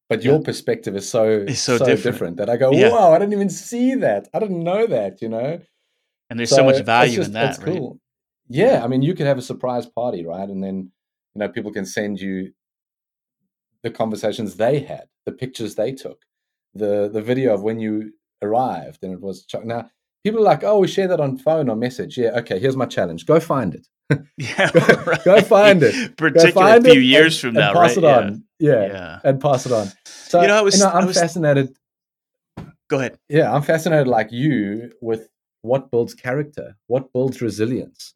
[0.08, 0.44] but your Yeah.
[0.44, 2.02] perspective is so It's so so, different.
[2.02, 2.36] different.
[2.36, 2.90] that I go, Yeah.
[2.90, 4.28] "Wow, I didn't even see that.
[4.34, 5.60] I didn't know that." You know,
[6.30, 7.98] and there's so, much value just- in that right cool.
[8.48, 10.48] Yeah, I mean, you could have a surprise party, right?
[10.48, 10.92] And then
[11.34, 12.52] you know, people can send you
[13.82, 16.22] the conversations they had, the pictures they took,
[16.74, 18.12] the the video of when you
[18.42, 19.64] arrived, and it was Chuck.
[19.64, 19.90] Now
[20.24, 22.58] people are like, "Oh, we share that on phone or message." Yeah, okay.
[22.58, 23.86] Here's my challenge: go find it.
[24.36, 25.24] yeah Go- right.
[25.24, 26.16] go find it.
[26.16, 28.44] Particularly a few years and- from and now pass right it on.
[28.60, 29.88] Yeah, yeah and pass it on.
[30.06, 31.76] So You know, I was- I I'm was- fascinated.
[32.88, 35.28] go ahead Yeah, I'm fascinated like you with
[35.66, 38.14] what builds character, what builds resilience.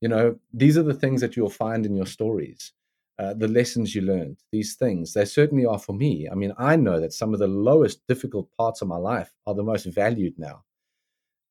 [0.00, 2.72] You know, these are the things that you'll find in your stories,
[3.18, 4.38] uh, the lessons you learned.
[4.52, 6.28] These things they certainly are for me.
[6.30, 9.54] I mean, I know that some of the lowest difficult parts of my life are
[9.54, 10.64] the most valued now.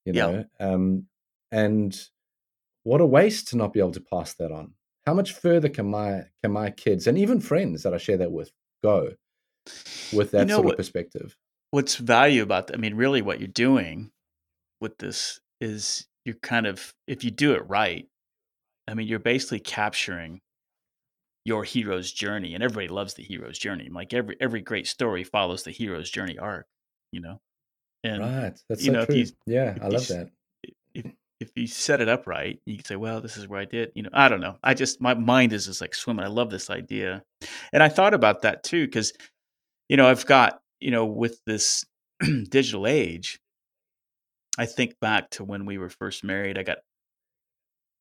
[0.06, 0.26] You Yeah.
[0.28, 1.08] know, um,
[1.52, 1.92] and
[2.84, 4.74] what a waste to not be able to pass that on.
[5.06, 8.32] How much further can my can my kids and even friends that I share that
[8.32, 8.52] with
[8.84, 9.14] go
[10.14, 11.38] with that know sort what- of perspective?
[11.72, 12.76] what's value about that?
[12.76, 14.12] I mean, really, what you're doing
[14.82, 18.08] with this is you're kind of, if you do it right,
[18.88, 20.42] I mean, you're basically capturing
[21.46, 23.90] your hero's journey, and everybody loves the hero's journey.
[23.90, 26.66] Like every every great story follows the hero's journey arc,
[27.12, 27.40] you know.
[28.04, 28.60] And Right.
[28.70, 29.16] That's you so know, if true.
[29.16, 30.30] you- yeah, if I love s- that.
[30.94, 31.06] if
[31.40, 33.92] if you set it up right, you can say, "Well, this is where I did."
[33.96, 34.58] You know, I don't know.
[34.64, 36.26] I just my mind is just like swimming.
[36.26, 37.24] I love this idea,
[37.72, 39.14] and I thought about that too because,
[39.88, 41.86] you know, I've got you know with this
[42.50, 43.40] digital age,
[44.58, 46.58] I think back to when we were first married.
[46.58, 46.80] I got,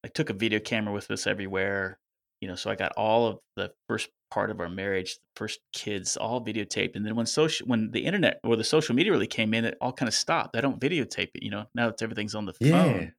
[0.05, 1.99] I took a video camera with us everywhere.
[2.41, 5.61] You know, so I got all of the first part of our marriage, the first
[5.73, 6.95] kids, all videotaped.
[6.95, 9.79] And then when social, when the internet or the social media really came in, it
[9.81, 10.55] all kind of stopped.
[10.57, 11.43] I don't videotape it.
[11.43, 12.83] You know, now it's everything's on the Yeah.
[12.83, 13.13] phone.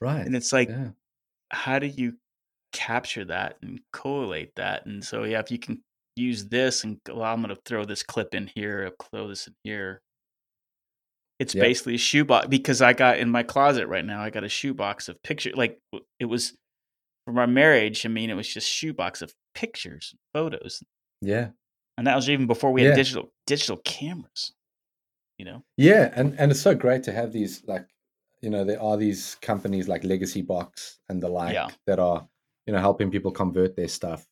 [0.00, 0.26] Right.
[0.26, 0.90] And it's like, yeah.
[1.50, 2.18] how do you
[2.72, 4.84] capture that and collate that?
[4.84, 5.82] And so, yeah, if you can
[6.14, 9.46] use this and well, I'm going to throw this clip in here, I'll throw this
[9.46, 10.02] in here.
[11.38, 11.62] It's Yep.
[11.62, 15.08] basically a shoebox because I got in my closet right now, I got a shoebox
[15.08, 15.54] of pictures.
[15.56, 15.80] Like
[16.18, 16.54] it was
[17.24, 18.04] from our marriage.
[18.04, 20.82] I mean, it was just shoebox of pictures, photos.
[21.20, 21.50] Yeah.
[21.96, 22.96] And that was even before we had Yeah.
[22.96, 24.52] digital digital cameras,
[25.38, 25.62] you know?
[25.76, 26.12] Yeah.
[26.16, 27.86] And and it's so great to have these like
[28.40, 31.68] you know, there are these companies like Legacy Box and the like Yeah.
[31.86, 32.28] that are,
[32.66, 34.24] you know, helping people convert their stuff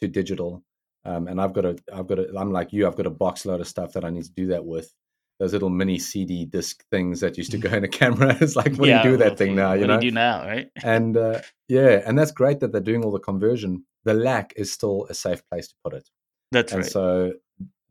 [0.00, 0.64] to digital.
[1.04, 3.44] Um, and I've got a I've got a I'm like you, I've got a box
[3.46, 4.94] load of stuff that I need to do that with.
[5.40, 8.36] Those little mini CD disc things that used to go in a camera.
[8.40, 9.72] It's like, what do you do that thing now?
[9.72, 10.00] You what know?
[10.00, 10.70] do you do now, right?
[10.84, 13.84] and uh, yeah, and that's great that they're doing all the conversion.
[14.04, 16.08] The lack is still a safe place to put it.
[16.52, 16.90] That's and right.
[16.90, 17.32] so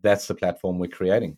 [0.01, 1.37] that's the platform we're creating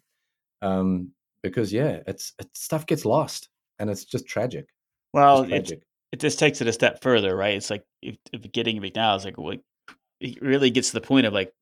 [0.62, 1.10] um
[1.42, 3.50] because yeah it's it, stuff gets lost
[3.80, 4.68] and it's just tragic
[5.14, 7.56] well, it's it's, tragic it just takes it a step further, right?
[7.56, 9.62] It's like if, if getting it now is like, like
[10.20, 11.54] it really gets to the point of like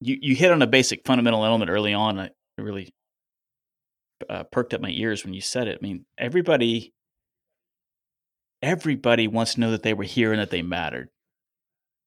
[0.00, 2.30] you you hit on a basic fundamental element early on.
[2.58, 2.94] It really
[4.28, 5.78] uh, perked up my ears when you said it.
[5.80, 6.92] I mean, everybody
[8.62, 11.10] everybody wants to know that they were here and that they mattered.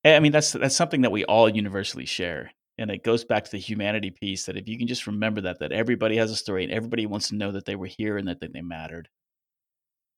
[0.03, 2.51] And, I mean, that's that's something that we all universally share.
[2.77, 5.59] And it goes back to the humanity piece that if you can just remember that
[5.59, 8.27] that everybody has a story and everybody wants to know that they were here and
[8.27, 9.09] that, that they mattered.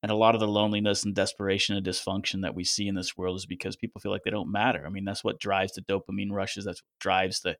[0.03, 3.17] And a lot of the loneliness and desperation and dysfunction that we see in this
[3.17, 4.83] world is because people feel like they don't matter.
[4.85, 6.65] I mean, that's what drives the dopamine rushes.
[6.65, 7.55] That's what drives the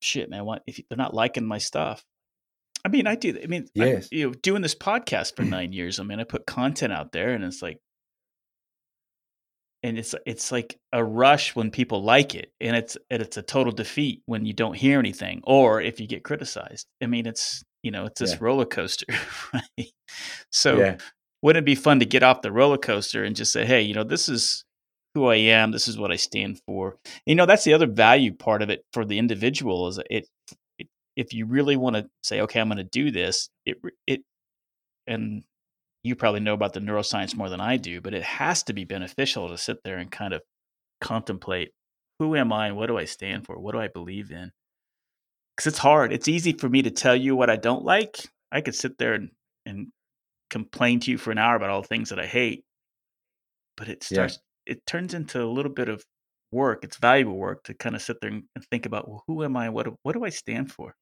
[0.00, 0.44] shit, man.
[0.44, 2.04] What if they're not liking my stuff?
[2.84, 3.36] I mean, I do.
[3.42, 4.08] I mean, I- Yes.
[4.12, 5.98] you know, doing this podcast for nine years.
[5.98, 7.78] I mean, I put content out there, and it's like,
[9.82, 13.42] and it's it's like a rush when people like it, and it's and it's a
[13.42, 16.86] total defeat when you don't hear anything, or if you get criticized.
[17.02, 18.38] I mean, it's you know, it's this Yeah.
[18.40, 19.06] roller coaster,
[19.52, 19.90] right?
[20.50, 20.96] So yeah
[21.42, 23.94] wouldn't it be fun to get off the roller coaster and just say, hey, you
[23.94, 24.64] know, this is
[25.16, 25.70] who I am.
[25.70, 26.98] This is what I stand for.
[27.24, 30.28] You know, that's the other value part of it for the individual is it,
[30.78, 34.20] it if you really want to say, okay, I'm going to do this, it, it,
[35.06, 35.42] and
[36.04, 38.84] you probably know about the neuroscience more than I do, but it has to be
[38.84, 40.42] beneficial to sit there and kind of
[41.00, 41.70] contemplate
[42.18, 43.58] who am I and what do I stand for?
[43.58, 44.52] What do I believe in?
[45.56, 46.12] Because it's hard.
[46.12, 48.18] It's easy for me to tell you what I don't like.
[48.52, 49.30] I could sit there and,
[49.64, 49.88] and
[50.50, 52.64] complain to you for an hour about all the things that I hate,
[53.78, 54.38] but it starts.
[54.66, 56.04] It turns into a little bit of
[56.52, 56.84] work.
[56.84, 59.70] It's valuable work to kind of sit there and think about, well, who am I?
[59.70, 60.94] What do, what do I stand for?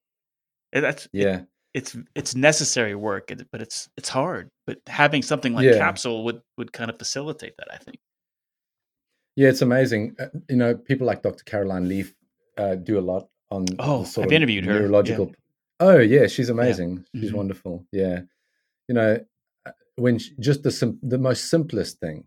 [0.73, 1.41] And that's it- yeah
[1.75, 4.49] it's it's necessary work, but it's it's hard.
[4.67, 5.79] But having something like Yeah.
[5.79, 7.69] Capsule would would kind of facilitate that.
[7.73, 7.99] I think.
[9.37, 10.15] Yeah, it's amazing.
[10.19, 11.43] Uh, you know, people like Dr.
[11.43, 12.15] Caroline Leaf
[12.57, 13.67] uh, do a lot on.
[13.81, 14.75] Oh, I've interviewed her.
[14.75, 15.27] Neurological.
[15.27, 15.35] Yeah.
[15.81, 17.05] Oh yeah, she's amazing.
[17.13, 17.21] Yeah.
[17.21, 17.39] She's mm-hmm.
[17.39, 17.85] wonderful.
[17.91, 18.21] Yeah,
[18.89, 19.19] you know,
[19.67, 22.25] uh, when she, just the sim- the most simplest thing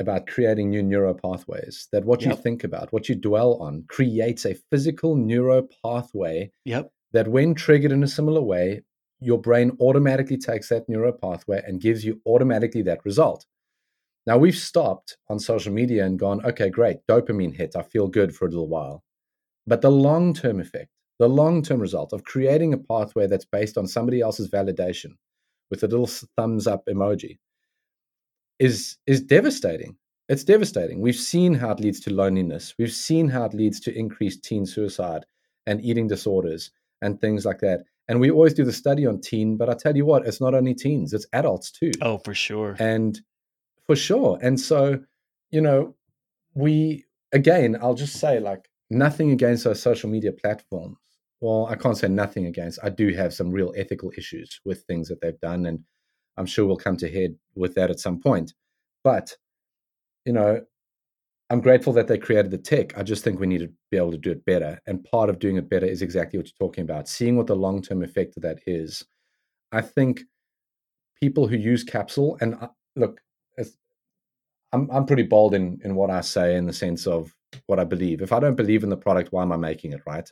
[0.00, 2.30] about creating new neural pathways that what yep.
[2.30, 6.50] you think about, what you dwell on, creates a physical neuro pathway.
[6.64, 6.90] Yep.
[7.12, 8.82] That when triggered in a similar way,
[9.20, 13.44] your brain automatically takes that neural pathway and gives you automatically that result.
[14.26, 17.74] Now we've stopped on social media and gone, okay, great, dopamine hit.
[17.76, 19.02] I feel good for a little while.
[19.66, 23.76] But the long term effect, the long term result of creating a pathway that's based
[23.76, 25.16] on somebody else's validation
[25.70, 27.38] with a little thumbs up emoji
[28.60, 29.96] is, is devastating.
[30.28, 31.00] It's devastating.
[31.00, 32.74] We've seen how it leads to loneliness.
[32.78, 35.24] We've seen how it leads to increased teen suicide
[35.66, 36.70] and eating disorders
[37.02, 37.80] and things like that.
[38.06, 40.54] And we always do the study on teen, but I tell you what, it's not
[40.54, 41.90] only teens, it's adults too.
[42.00, 42.76] Oh, for sure.
[42.78, 43.20] And
[43.86, 44.38] for sure.
[44.40, 45.00] And so,
[45.50, 45.96] you know,
[46.54, 50.96] we again, I'll just say like nothing against those social media platforms.
[51.40, 52.78] Well, I can't say nothing against.
[52.82, 55.80] I do have some real ethical issues with things that they've done, and
[56.40, 58.54] I'm sure we'll come to head with that at some point.
[59.04, 59.36] But
[60.24, 60.62] you know,
[61.50, 62.96] I'm grateful that they created the tech.
[62.96, 64.80] I just think we need to be able to do it better.
[64.86, 67.56] And part of doing it better is exactly what you're talking about, seeing what the
[67.56, 69.04] long term effect of that is.
[69.70, 70.22] I think
[71.20, 73.20] people who use capsule, and uh, look,
[74.72, 77.34] I'm, I'm pretty bold in, in what I say in the sense of
[77.66, 78.22] what I believe.
[78.22, 80.30] If I don't believe in the product, why am I making it, right?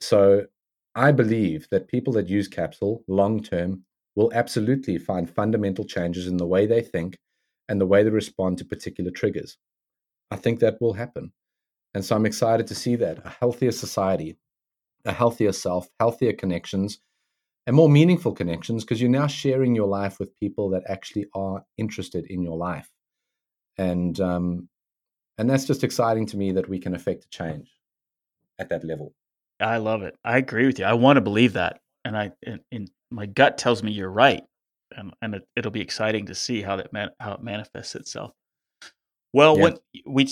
[0.00, 0.46] So
[0.94, 3.84] I believe that people that use Capsule long term
[4.16, 7.16] will absolutely find fundamental changes in the way they think
[7.68, 9.56] and the way they respond to particular triggers.
[10.30, 11.32] I think that will happen.
[11.94, 14.36] And so I'm excited to see that a healthier society,
[15.04, 17.00] a healthier self, healthier connections,
[17.66, 21.64] and more meaningful connections because you're now sharing your life with people that actually are
[21.78, 22.90] interested in your life.
[23.78, 24.68] And um,
[25.38, 27.70] and that's just exciting to me that we can affect a change
[28.58, 29.14] at that level.
[29.60, 30.16] I love it.
[30.24, 30.84] I agree with you.
[30.84, 34.42] I want to believe that, and I and my gut tells me you're right,
[34.96, 38.32] and and it, will be exciting to see how that man, how it manifests itself.
[39.32, 39.62] Well, yeah.
[39.62, 40.28] what we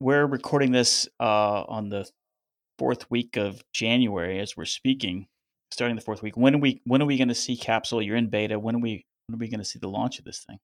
[0.00, 2.08] we're recording this uh, on the
[2.78, 5.26] fourth week of January as we're speaking,
[5.70, 6.36] starting the fourth week.
[6.36, 8.02] When are we when are we going to see Capsule?
[8.02, 8.58] You're in beta.
[8.58, 10.58] When are we when are we going to see the launch of this thing?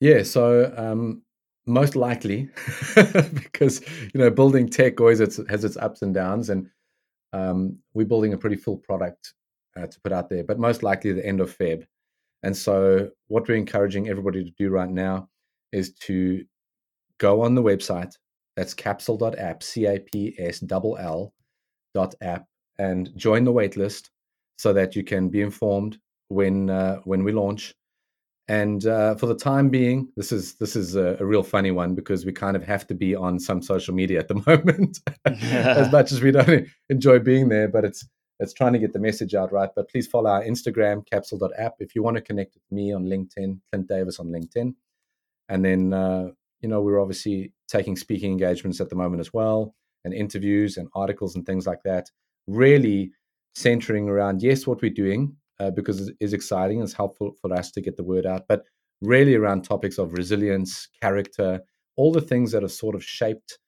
[0.00, 1.22] Yeah, so um,
[1.66, 2.48] most likely
[3.34, 3.80] because
[4.12, 6.68] you know building tech always has its ups and downs and
[7.32, 9.34] um, we're building a pretty full product
[9.80, 11.84] uh, to put out there but most likely the end of feb
[12.42, 15.28] and so what we're encouraging everybody to do right now
[15.72, 16.44] is to
[17.18, 18.12] go on the website
[18.56, 21.32] that's capsll.app c-a-p-s-l-l
[21.94, 22.46] dot app
[22.78, 24.08] and join the waitlist
[24.58, 27.74] so that you can be informed when uh, when we launch
[28.50, 31.94] and uh, for the time being, this is this is a, a, real funny one
[31.94, 35.92] because we kind of have to be on some social media at the moment, as
[35.92, 37.68] much as we don't enjoy being there.
[37.68, 38.04] But it's
[38.40, 39.70] it's trying to get the message out right.
[39.74, 43.60] But please follow our Instagram capsll.app if you want to connect with me on LinkedIn,
[43.70, 44.74] Clint Davis on LinkedIn,
[45.48, 46.28] and then uh,
[46.60, 49.74] you know we're obviously taking speaking engagements at the moment as well,
[50.04, 52.10] and interviews and articles and things like that.
[52.46, 53.12] Really
[53.54, 56.82] centering around yes, what we're doing, uh, because it is exciting.
[56.82, 58.64] It's helpful for us to get the word out, but
[59.02, 61.60] really around topics of resilience, character,
[61.96, 63.58] all the things that have sort of shaped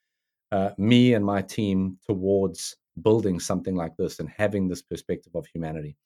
[0.51, 5.47] uh, me and my team towards building something like this and having this perspective of
[5.47, 5.97] humanity.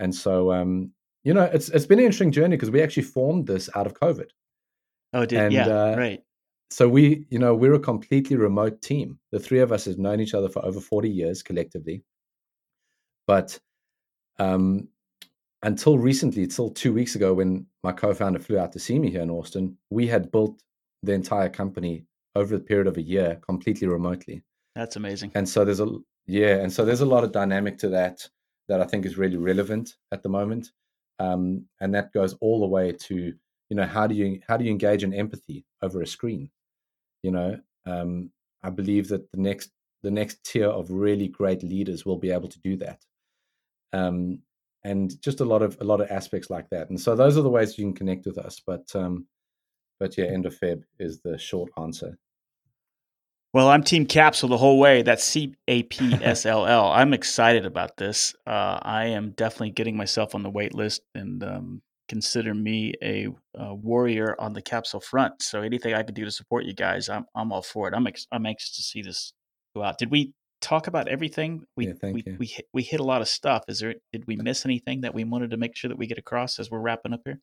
[0.00, 0.90] And so, um,
[1.22, 3.94] you know, it's it's been an interesting journey because we actually formed this out of
[3.94, 4.26] COVID.
[5.12, 6.20] Oh, did and, yeah, uh, right.
[6.70, 9.18] So we, you know, we're a completely remote team.
[9.30, 12.02] The three of us have known each other for over forty years collectively,
[13.26, 13.58] but
[14.38, 14.88] um,
[15.62, 19.22] until recently, until two weeks ago, when my co-founder flew out to see me here
[19.22, 20.60] in Austin, we had built
[21.02, 24.42] the entire company over the period of a year completely remotely.
[24.74, 25.30] That's amazing.
[25.34, 25.86] And so there's a
[26.26, 28.28] yeah, and so there's a lot of dynamic to that
[28.68, 30.70] that I think is really relevant at the moment,
[31.18, 33.34] um, and that goes all the way to
[33.70, 36.50] you know how do you how do you engage in empathy over a screen?
[37.22, 38.30] You know, um,
[38.62, 39.70] I believe that the next
[40.02, 43.00] the next tier of really great leaders will be able to do that.
[43.92, 44.40] Um,
[44.84, 46.90] and just a lot of a lot of aspects like that.
[46.90, 48.60] And so those are the ways you can connect with us.
[48.64, 49.26] But um,
[49.98, 52.18] but yeah, end of Feb is the short answer.
[53.54, 55.02] Well, I'm Team Capsule the whole way.
[55.02, 56.90] That's C A P S L L.
[56.90, 58.34] I'm excited about this.
[58.44, 63.28] Uh, I am definitely getting myself on the wait list and um, consider me a,
[63.54, 65.40] a, warrior on the capsule front.
[65.40, 67.94] So anything I can do to support you guys, I'm I'm all for it.
[67.94, 69.32] I'm ex- I'm anxious to see this
[69.76, 69.98] go out.
[69.98, 71.62] Did we talk about everything?
[71.76, 73.62] We yeah, we, we hit, we hit a lot of stuff.
[73.68, 76.18] Is there did we miss anything that we wanted to make sure that we get
[76.18, 77.38] across as we're wrapping up here?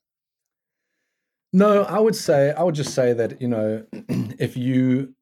[1.53, 5.16] No, I would say I would just say that you know if you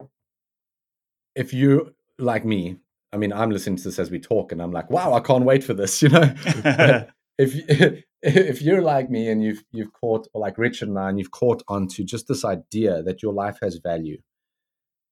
[1.34, 2.76] if you like me,
[3.12, 5.44] I mean, I'm listening to this as we talk, and I'm like, wow, I can't
[5.44, 6.02] wait for this.
[6.02, 6.34] You know,
[7.38, 11.18] if if you're like me and you've you've caught, or like Richard and I, and
[11.18, 14.18] you've caught onto just this idea that your life has value,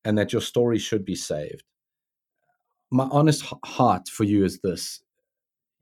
[0.04, 1.64] and that your story should be saved.
[2.90, 5.00] My honest heart for you is this: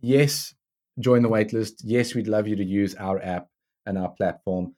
[0.00, 0.54] yes,
[0.98, 1.74] join the waitlist.
[1.82, 3.48] Yes, we'd love you to use our app
[3.84, 4.74] and our platform,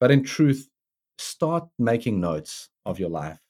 [0.00, 0.68] but in truth,
[1.18, 3.40] start making notes of your life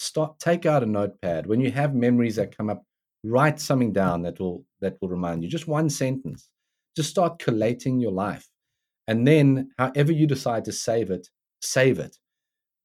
[0.00, 1.46] start take out a notepad.
[1.46, 2.82] When you have memories that come up
[3.22, 5.48] write something down that will that will remind you.
[5.48, 6.48] Just one sentence.
[6.96, 8.48] Just start collating your life.
[9.06, 11.28] And then however you decide to save it
[11.60, 12.16] save it.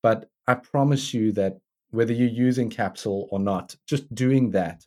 [0.03, 1.57] But i promise you that
[1.91, 4.85] whether you're using Capsll or not just doing that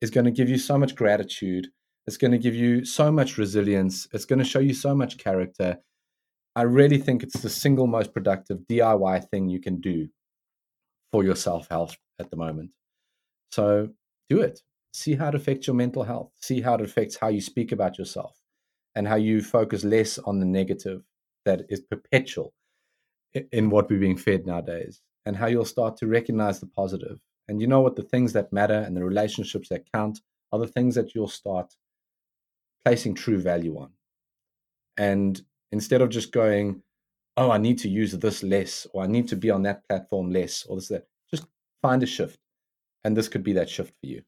[0.00, 1.68] is going to give you so much gratitude.
[2.06, 4.08] It's going to give you so much resilience.
[4.12, 5.78] It's going to show you so much character.
[6.56, 10.08] I really think it's the single most productive diy thing you can do
[11.12, 12.70] for your self health at the moment.
[13.52, 13.90] So
[14.28, 14.60] do it.
[14.92, 16.30] See how it affects your mental health.
[16.40, 18.36] See how it affects how you speak about yourself
[18.94, 21.02] and how you focus less on the negative
[21.44, 22.52] that is perpetual
[23.52, 27.20] in what we're being fed nowadays and how you'll start to recognize the positive.
[27.48, 27.96] And you know what?
[27.96, 30.20] The things that matter and the relationships that count
[30.52, 31.74] are the things that you'll start
[32.84, 33.90] placing true value on.
[34.96, 35.40] And
[35.72, 36.82] instead of just going,
[37.36, 40.30] oh, I need to use this less, or I need to be on that platform
[40.30, 41.06] less, or this, that.
[41.30, 41.46] Just
[41.82, 42.38] find a shift.
[43.04, 44.22] And this could be that shift for you.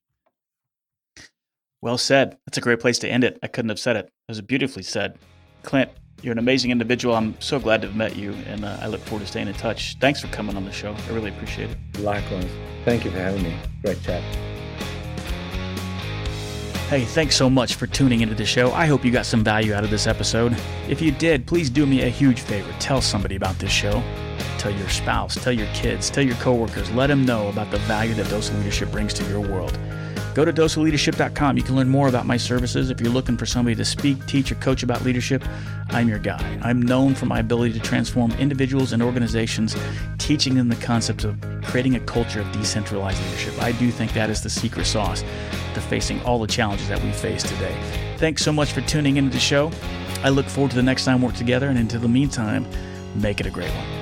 [1.82, 2.38] Well said.
[2.46, 3.38] That's a great place to end it.
[3.42, 4.06] I couldn't have said it.
[4.06, 5.18] It was beautifully said.
[5.62, 5.90] Clint,
[6.22, 7.14] you're an amazing individual.
[7.14, 9.54] I'm so glad to have met you, and uh, I look forward to staying in
[9.54, 9.96] touch.
[10.00, 10.94] Thanks for coming on the show.
[10.94, 12.00] I really appreciate it.
[12.00, 12.50] Likewise.
[12.84, 13.54] Thank you for having me.
[13.82, 14.22] Great chat.
[16.92, 18.70] Hey, thanks so much for tuning into the show.
[18.72, 20.54] I hope you got some value out of this episode.
[20.90, 22.70] If you did, please do me a huge favor.
[22.80, 24.02] Tell somebody about this show.
[24.58, 26.90] Tell your spouse, tell your kids, tell your coworkers.
[26.90, 29.78] Let them know about the value that Dose Leadership brings to your world.
[30.34, 31.56] Go to doseofleadership.com.
[31.56, 32.90] You can learn more about my services.
[32.90, 35.42] If you're looking for somebody to speak, teach, or coach about leadership,
[35.88, 36.58] I'm your guy.
[36.60, 39.74] I'm known for my ability to transform individuals and organizations,
[40.18, 43.62] teaching them the concepts of creating a culture of decentralized leadership.
[43.62, 45.24] I do think that is the secret sauce
[45.74, 47.76] to facing all the challenges that we face today.
[48.18, 49.70] Thanks so much for tuning into the show.
[50.22, 52.66] I look forward to the next time we work together, and until the meantime,
[53.14, 54.01] make it a great one.